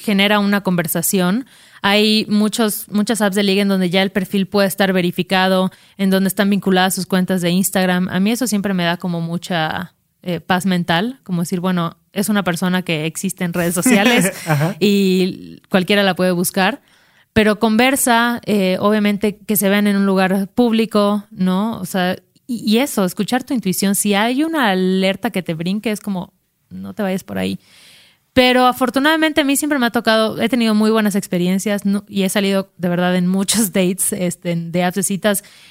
genera 0.00 0.38
una 0.38 0.62
conversación 0.62 1.46
hay 1.82 2.26
muchos, 2.28 2.86
muchas 2.88 3.20
apps 3.20 3.34
de 3.34 3.42
liga 3.42 3.60
en 3.60 3.68
donde 3.68 3.90
ya 3.90 4.02
el 4.02 4.12
perfil 4.12 4.46
puede 4.46 4.68
estar 4.68 4.92
verificado, 4.92 5.72
en 5.96 6.10
donde 6.10 6.28
están 6.28 6.48
vinculadas 6.48 6.94
sus 6.94 7.06
cuentas 7.06 7.42
de 7.42 7.50
Instagram. 7.50 8.08
A 8.08 8.20
mí 8.20 8.30
eso 8.30 8.46
siempre 8.46 8.72
me 8.72 8.84
da 8.84 8.96
como 8.96 9.20
mucha 9.20 9.92
eh, 10.22 10.38
paz 10.38 10.64
mental, 10.64 11.18
como 11.24 11.42
decir, 11.42 11.58
bueno, 11.58 11.96
es 12.12 12.28
una 12.28 12.44
persona 12.44 12.82
que 12.82 13.04
existe 13.04 13.42
en 13.42 13.52
redes 13.52 13.74
sociales 13.82 14.32
y 14.78 15.60
cualquiera 15.70 16.04
la 16.04 16.14
puede 16.14 16.30
buscar. 16.30 16.80
Pero 17.32 17.58
conversa, 17.58 18.40
eh, 18.46 18.76
obviamente 18.78 19.38
que 19.38 19.56
se 19.56 19.68
vean 19.68 19.88
en 19.88 19.96
un 19.96 20.06
lugar 20.06 20.48
público, 20.54 21.24
¿no? 21.32 21.80
O 21.80 21.84
sea, 21.84 22.16
y, 22.46 22.62
y 22.64 22.78
eso, 22.78 23.04
escuchar 23.04 23.42
tu 23.42 23.54
intuición. 23.54 23.96
Si 23.96 24.14
hay 24.14 24.44
una 24.44 24.70
alerta 24.70 25.30
que 25.30 25.42
te 25.42 25.54
brinque, 25.54 25.90
es 25.90 26.00
como, 26.00 26.32
no 26.70 26.94
te 26.94 27.02
vayas 27.02 27.24
por 27.24 27.38
ahí. 27.38 27.58
Pero 28.34 28.64
afortunadamente 28.64 29.42
a 29.42 29.44
mí 29.44 29.56
siempre 29.56 29.78
me 29.78 29.84
ha 29.84 29.90
tocado, 29.90 30.40
he 30.40 30.48
tenido 30.48 30.74
muy 30.74 30.90
buenas 30.90 31.16
experiencias 31.16 31.82
y 32.08 32.22
he 32.22 32.28
salido 32.30 32.72
de 32.78 32.88
verdad 32.88 33.14
en 33.14 33.26
muchos 33.26 33.72
dates 33.72 34.12
este, 34.14 34.56
de 34.56 34.84
apps 34.84 35.12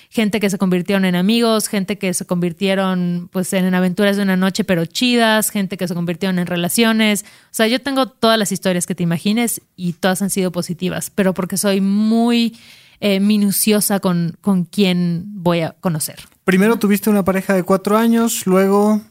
gente 0.10 0.40
que 0.40 0.50
se 0.50 0.60
convirtieron 0.60 1.06
en 1.06 1.16
amigos, 1.16 1.68
gente 1.68 1.98
que 1.98 2.14
se 2.14 2.26
convirtieron 2.26 3.30
pues 3.32 3.52
en 3.54 3.74
aventuras 3.74 4.16
de 4.18 4.24
una 4.24 4.36
noche 4.36 4.64
pero 4.64 4.86
chidas, 4.86 5.50
gente 5.50 5.76
que 5.76 5.88
se 5.88 5.96
convirtieron 5.96 6.38
en 6.38 6.46
relaciones. 6.46 7.26
O 7.46 7.54
sea, 7.54 7.66
yo 7.66 7.82
tengo 7.82 8.08
todas 8.08 8.38
las 8.38 8.52
historias 8.52 8.86
que 8.86 8.94
te 8.94 9.02
imagines 9.02 9.62
y 9.76 9.94
todas 9.94 10.22
han 10.22 10.30
sido 10.30 10.52
positivas, 10.52 11.10
pero 11.10 11.34
porque 11.34 11.58
soy 11.58 11.82
muy 11.82 12.60
eh, 13.00 13.20
minuciosa 13.20 14.00
con, 14.00 14.38
con 14.42 14.66
quién 14.66 15.24
voy 15.26 15.62
a 15.62 15.72
conocer. 15.72 16.20
Primero 16.44 16.78
tuviste 16.78 17.10
una 17.10 17.26
pareja 17.26 17.56
de 17.56 17.64
cuatro 17.64 17.98
años, 17.98 18.46
luego 18.46 19.02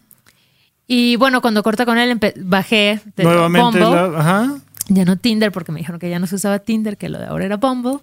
y 0.93 1.15
bueno, 1.15 1.41
cuando 1.41 1.63
corté 1.63 1.87
con 1.87 1.99
él, 1.99 2.19
bajé 2.39 3.01
de 3.15 3.23
Nuevamente 3.23 3.79
Bumble. 3.79 4.19
ajá. 4.19 4.57
Ya 4.89 5.05
no 5.05 5.17
Tinder, 5.17 5.53
porque 5.53 5.71
me 5.71 5.79
dijeron 5.79 6.01
que 6.01 6.11
ya 6.11 6.19
no 6.19 6.27
se 6.27 6.35
usaba 6.35 6.59
Tinder, 6.59 6.97
que 6.97 7.09
lo 7.09 7.21
de 7.21 7.27
ahora 7.27 7.45
era 7.45 7.59
Bumble. 7.59 8.01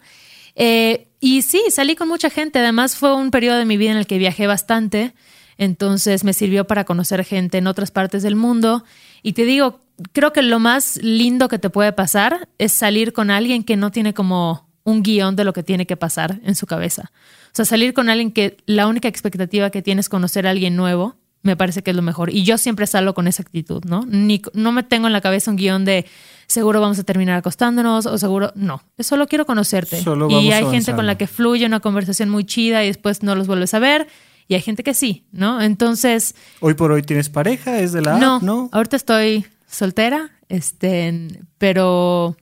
Eh, 0.56 1.10
y 1.20 1.42
sí, 1.42 1.62
salí 1.70 1.98
con 1.98 2.08
mucha 2.08 2.30
gente. 2.30 2.60
Además, 2.60 2.96
fue 2.96 3.14
un 3.14 3.30
periodo 3.30 3.58
de 3.58 3.66
mi 3.66 3.76
vida 3.76 3.92
en 3.92 3.98
el 3.98 4.08
que 4.08 4.18
viajé 4.18 4.48
bastante. 4.48 5.14
Entonces 5.58 6.24
me 6.24 6.32
sirvió 6.32 6.66
para 6.66 6.86
conocer 6.86 7.26
gente 7.26 7.58
en 7.58 7.68
otras 7.68 7.92
partes 7.92 8.24
del 8.24 8.38
mundo. 8.38 8.86
Y 9.22 9.34
te 9.34 9.44
digo, 9.44 9.82
creo 10.14 10.32
que 10.32 10.42
lo 10.42 10.60
más 10.60 10.96
lindo 11.04 11.50
que 11.50 11.60
te 11.60 11.70
puede 11.70 11.92
pasar 11.92 12.48
es 12.58 12.72
salir 12.72 13.12
con 13.12 13.32
alguien 13.32 13.66
que 13.66 13.76
no 13.76 13.92
tiene 13.92 14.14
como 14.14 14.66
un 14.86 15.04
guion 15.04 15.36
de 15.36 15.44
lo 15.44 15.52
que 15.52 15.62
tiene 15.62 15.88
que 15.88 15.98
pasar 15.98 16.40
en 16.42 16.56
su 16.56 16.66
cabeza. 16.66 17.12
O 17.48 17.56
sea, 17.58 17.66
salir 17.66 17.94
con 17.94 18.08
alguien 18.08 18.32
que 18.32 18.56
la 18.66 18.88
única 18.88 19.10
expectativa 19.10 19.72
que 19.72 19.82
tiene 19.82 20.00
es 20.00 20.08
conocer 20.08 20.48
a 20.48 20.52
alguien 20.52 20.78
nuevo 20.78 21.18
me 21.42 21.56
parece 21.56 21.84
que 21.84 21.92
es 21.92 21.96
lo 21.96 22.02
mejor. 22.02 22.30
Y 22.30 22.44
yo 22.44 22.58
siempre 22.58 22.88
salgo 22.88 23.14
con 23.14 23.28
esa 23.28 23.42
actitud, 23.42 23.84
¿no? 23.86 24.06
Ni, 24.08 24.42
no 24.54 24.72
me 24.72 24.84
tengo 24.84 25.08
en 25.08 25.14
la 25.14 25.22
cabeza 25.22 25.52
un 25.52 25.58
guion 25.58 25.86
de 25.86 26.06
seguro 26.48 26.82
vamos 26.82 26.98
a 27.00 27.04
terminar 27.04 27.38
acostándonos 27.38 28.06
o 28.06 28.18
seguro. 28.18 28.52
No, 28.56 28.82
solo 29.00 29.28
quiero 29.28 29.46
conocerte. 29.46 30.04
y 30.30 30.52
hay 30.52 30.66
gente 30.66 30.94
con 30.96 31.06
la 31.06 31.18
que 31.18 31.28
fluye 31.28 31.66
una 31.66 31.80
conversación 31.80 32.30
muy 32.30 32.46
chida 32.46 32.84
y 32.84 32.88
después 32.88 33.24
no 33.24 33.36
los 33.36 33.48
vuelves 33.48 33.74
a 33.74 33.80
ver. 33.80 34.08
Y 34.50 34.56
hay 34.56 34.62
gente 34.62 34.84
que 34.84 34.94
sí, 34.94 35.26
¿no? 35.32 35.62
Entonces. 35.62 36.34
Hoy 36.62 36.74
por 36.74 36.92
hoy 36.92 37.02
tienes 37.02 37.30
pareja, 37.30 37.80
es 37.80 37.92
de 37.92 38.02
la. 38.02 38.18
No, 38.18 38.40
¿no? 38.40 38.70
Ahorita 38.72 38.96
estoy 38.96 39.46
soltera, 39.70 40.32
este, 40.48 41.28
pero 41.58 42.38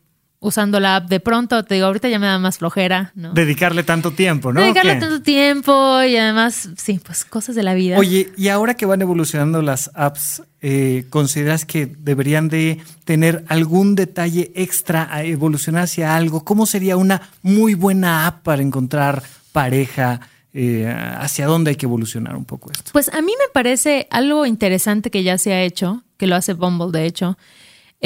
usando 0.45 0.79
la 0.79 0.97
app 0.97 1.09
de 1.09 1.19
pronto, 1.19 1.65
te 1.65 1.73
digo, 1.73 1.87
ahorita 1.87 2.07
ya 2.07 2.19
me 2.19 2.27
da 2.27 2.37
más 2.37 2.59
flojera, 2.59 3.11
¿no? 3.15 3.33
Dedicarle 3.33 3.81
tanto 3.81 4.11
tiempo, 4.11 4.53
¿no? 4.53 4.61
Dedicarle 4.61 4.97
tanto 4.97 5.21
tiempo 5.23 6.03
y 6.03 6.15
además, 6.17 6.69
sí, 6.77 7.01
pues 7.03 7.25
cosas 7.25 7.55
de 7.55 7.63
la 7.63 7.73
vida. 7.73 7.97
Oye, 7.97 8.31
y 8.37 8.49
ahora 8.49 8.75
que 8.75 8.85
van 8.85 9.01
evolucionando 9.01 9.63
las 9.63 9.89
apps, 9.95 10.43
eh, 10.61 11.05
¿consideras 11.09 11.65
que 11.65 11.87
deberían 11.87 12.47
de 12.47 12.79
tener 13.05 13.43
algún 13.47 13.95
detalle 13.95 14.51
extra 14.53 15.07
a 15.11 15.23
evolucionar 15.23 15.85
hacia 15.85 16.15
algo? 16.15 16.45
¿Cómo 16.45 16.67
sería 16.67 16.95
una 16.95 17.23
muy 17.41 17.73
buena 17.73 18.27
app 18.27 18.43
para 18.43 18.61
encontrar 18.61 19.23
pareja? 19.51 20.21
Eh, 20.53 20.87
¿Hacia 21.17 21.47
dónde 21.47 21.71
hay 21.71 21.75
que 21.75 21.87
evolucionar 21.87 22.35
un 22.35 22.45
poco 22.45 22.71
esto? 22.71 22.91
Pues 22.93 23.09
a 23.09 23.21
mí 23.21 23.33
me 23.39 23.51
parece 23.51 24.07
algo 24.11 24.45
interesante 24.45 25.09
que 25.09 25.23
ya 25.23 25.39
se 25.39 25.53
ha 25.53 25.63
hecho, 25.63 26.03
que 26.17 26.27
lo 26.27 26.35
hace 26.35 26.53
Bumble 26.53 26.97
de 26.97 27.07
hecho, 27.07 27.37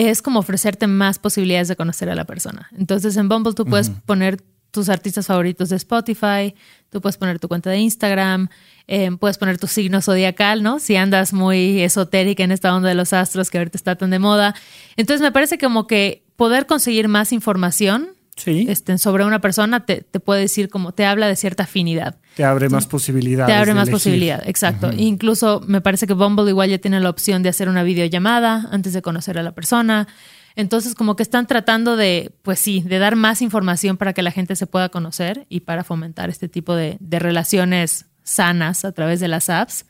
es 0.07 0.21
como 0.21 0.39
ofrecerte 0.39 0.87
más 0.87 1.19
posibilidades 1.19 1.67
de 1.67 1.75
conocer 1.75 2.09
a 2.09 2.15
la 2.15 2.23
persona. 2.23 2.69
Entonces 2.77 3.17
en 3.17 3.27
Bumble 3.27 3.53
tú 3.53 3.65
puedes 3.65 3.89
poner 3.89 4.41
tus 4.71 4.87
artistas 4.87 5.27
favoritos 5.27 5.69
de 5.69 5.75
Spotify, 5.75 6.55
tú 6.89 7.01
puedes 7.01 7.17
poner 7.17 7.39
tu 7.39 7.49
cuenta 7.49 7.69
de 7.69 7.79
Instagram, 7.79 8.47
em, 8.87 9.17
puedes 9.17 9.37
poner 9.37 9.57
tu 9.57 9.67
signo 9.67 10.01
zodiacal, 10.01 10.63
¿no? 10.63 10.79
Si 10.79 10.95
andas 10.95 11.33
muy 11.33 11.81
esotérica 11.81 12.43
en 12.43 12.51
esta 12.51 12.73
onda 12.73 12.87
de 12.87 12.95
los 12.95 13.11
astros 13.11 13.49
que 13.49 13.57
ahorita 13.57 13.77
está 13.77 13.95
tan 13.95 14.11
de 14.11 14.19
moda. 14.19 14.55
Entonces 14.95 15.21
me 15.21 15.33
parece 15.33 15.57
como 15.57 15.85
que 15.85 16.23
poder 16.37 16.65
conseguir 16.65 17.09
más 17.09 17.33
información 17.33 18.11
sí. 18.39 18.65
este, 18.69 18.97
sobre 18.97 19.25
una 19.25 19.39
persona 19.39 19.85
te, 19.85 20.01
puede 20.19 20.41
decir 20.41 20.69
como 20.69 20.91
te 20.91 21.05
habla 21.05 21.27
de 21.27 21.35
cierta 21.35 21.63
afinidad. 21.63 22.17
Te 22.35 22.43
abre 22.43 22.69
más 22.69 22.87
posibilidades. 22.87 23.53
Te 23.53 23.57
abre 23.57 23.73
más 23.73 23.89
posibilidad, 23.89 24.41
exacto. 24.47 24.91
Incluso 24.95 25.61
me 25.67 25.81
parece 25.81 26.07
que 26.07 26.13
Bumble 26.13 26.49
igual 26.49 26.69
ya 26.69 26.77
tiene 26.77 26.99
la 26.99 27.09
opción 27.09 27.43
de 27.43 27.49
hacer 27.49 27.69
una 27.69 27.83
videollamada 27.83 28.67
antes 28.71 28.93
de 28.93 29.01
conocer 29.01 29.37
a 29.37 29.43
la 29.43 29.51
persona. 29.51 30.07
Entonces, 30.55 30.95
como 30.95 31.15
que 31.15 31.23
están 31.23 31.47
tratando 31.47 31.95
de, 31.95 32.33
pues 32.41 32.59
sí, 32.59 32.81
de 32.81 32.99
dar 32.99 33.15
más 33.15 33.41
información 33.41 33.95
para 33.95 34.11
que 34.11 34.21
la 34.21 34.31
gente 34.31 34.57
se 34.57 34.67
pueda 34.67 34.89
conocer 34.89 35.45
y 35.47 35.61
para 35.61 35.83
fomentar 35.85 36.29
este 36.29 36.49
tipo 36.49 36.75
de, 36.75 36.97
relaciones 36.99 38.07
sanas 38.23 38.83
a 38.83 38.91
través 38.91 39.19
de 39.19 39.27
las 39.27 39.49
apps. 39.49 39.85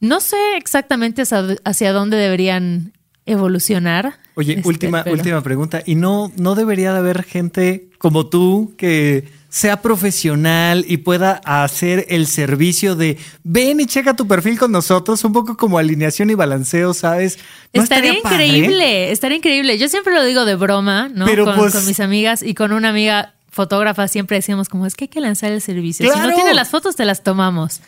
No 0.00 0.20
sé 0.20 0.38
exactamente 0.56 1.22
hacia 1.64 1.92
dónde 1.92 2.16
deberían 2.16 2.94
evolucionar. 3.26 4.19
Oye, 4.40 4.54
este, 4.54 4.68
última, 4.68 5.04
última 5.06 5.42
pregunta. 5.42 5.82
¿Y 5.84 5.94
no, 5.94 6.32
no 6.36 6.54
debería 6.54 6.92
de 6.92 6.98
haber 6.98 7.22
gente 7.24 7.88
como 7.98 8.26
tú 8.26 8.72
que 8.76 9.28
sea 9.50 9.82
profesional 9.82 10.84
y 10.88 10.98
pueda 10.98 11.40
hacer 11.44 12.06
el 12.08 12.28
servicio 12.28 12.94
de 12.94 13.18
ven 13.42 13.80
y 13.80 13.86
checa 13.86 14.14
tu 14.14 14.26
perfil 14.26 14.58
con 14.58 14.70
nosotros, 14.70 15.22
un 15.24 15.32
poco 15.32 15.56
como 15.56 15.76
alineación 15.76 16.30
y 16.30 16.34
balanceo, 16.34 16.94
¿sabes? 16.94 17.38
estaría, 17.72 18.14
increíble, 18.14 19.10
estaría 19.10 19.36
increíble. 19.36 19.76
Yo 19.76 19.88
siempre 19.88 20.14
lo 20.14 20.24
digo 20.24 20.44
de 20.44 20.54
broma, 20.54 21.10
¿no? 21.12 21.26
con, 21.26 21.56
pues 21.56 21.74
con 21.74 21.84
mis 21.86 22.00
amigas 22.00 22.42
y 22.42 22.54
con 22.54 22.72
una 22.72 22.90
amiga 22.90 23.34
fotógrafa 23.50 24.06
siempre 24.08 24.36
decíamos 24.36 24.68
como 24.68 24.86
es 24.86 24.94
que 24.94 25.04
hay 25.04 25.08
que 25.08 25.20
lanzar 25.20 25.50
el 25.52 25.60
servicio. 25.60 26.10
Si 26.10 26.18
no 26.18 26.34
tiene 26.34 26.54
las 26.54 26.70
fotos, 26.70 26.94
te 26.96 27.04
las 27.04 27.22
tomamos. 27.24 27.80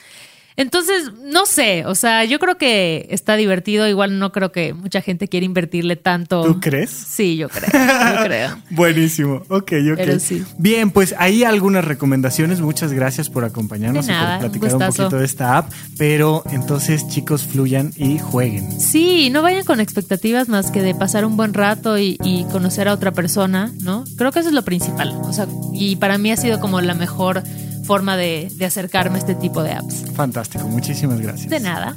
Entonces, 0.56 1.12
no 1.22 1.46
sé, 1.46 1.86
o 1.86 1.94
sea, 1.94 2.24
yo 2.24 2.38
creo 2.38 2.58
que 2.58 3.06
está 3.10 3.36
divertido, 3.36 3.88
igual 3.88 4.18
no 4.18 4.32
creo 4.32 4.52
que 4.52 4.74
mucha 4.74 5.00
gente 5.00 5.28
quiera 5.28 5.46
invertirle 5.46 5.96
tanto. 5.96 6.44
¿Tú 6.44 6.60
crees? 6.60 6.90
Sí, 6.90 7.36
yo 7.36 7.48
creo, 7.48 7.70
yo 7.72 8.24
creo. 8.24 8.58
Buenísimo, 8.70 9.42
ok, 9.48 9.72
ok. 9.92 10.22
Bien, 10.58 10.90
pues 10.90 11.14
ahí 11.18 11.44
algunas 11.44 11.84
recomendaciones, 11.84 12.60
muchas 12.60 12.92
gracias 12.92 13.30
por 13.30 13.44
acompañarnos 13.44 14.06
y 14.08 14.12
por 14.12 14.38
platicar 14.40 14.74
un, 14.74 14.80
poquito 14.80 15.18
de 15.18 15.24
esta 15.24 15.56
app, 15.56 15.72
pero 15.96 16.42
entonces 16.50 17.08
chicos, 17.08 17.44
fluyan 17.44 17.92
y 17.96 18.18
jueguen. 18.18 18.78
Sí, 18.78 19.30
no 19.30 19.42
vayan 19.42 19.64
con 19.64 19.80
expectativas 19.80 20.48
más 20.48 20.70
que 20.70 20.82
de 20.82 20.94
pasar 20.94 21.24
un 21.24 21.36
buen 21.36 21.54
rato 21.54 21.98
y, 21.98 22.18
y 22.22 22.44
conocer 22.52 22.88
a 22.88 22.92
otra 22.92 23.12
persona, 23.12 23.72
¿no? 23.80 24.04
Creo 24.16 24.32
que 24.32 24.40
eso 24.40 24.50
es 24.50 24.54
lo 24.54 24.62
principal, 24.62 25.16
o 25.22 25.32
sea, 25.32 25.46
y 25.72 25.96
para 25.96 26.18
mí 26.18 26.30
ha 26.30 26.36
sido 26.36 26.60
como 26.60 26.80
la 26.82 26.94
mejor 26.94 27.42
forma 27.84 28.16
de, 28.16 28.50
de 28.54 28.64
acercarme 28.64 29.16
a 29.16 29.18
este 29.18 29.34
tipo 29.34 29.62
de 29.62 29.72
apps. 29.72 30.04
Fantástico, 30.14 30.66
muchísimas 30.68 31.20
gracias. 31.20 31.48
De 31.50 31.60
nada. 31.60 31.96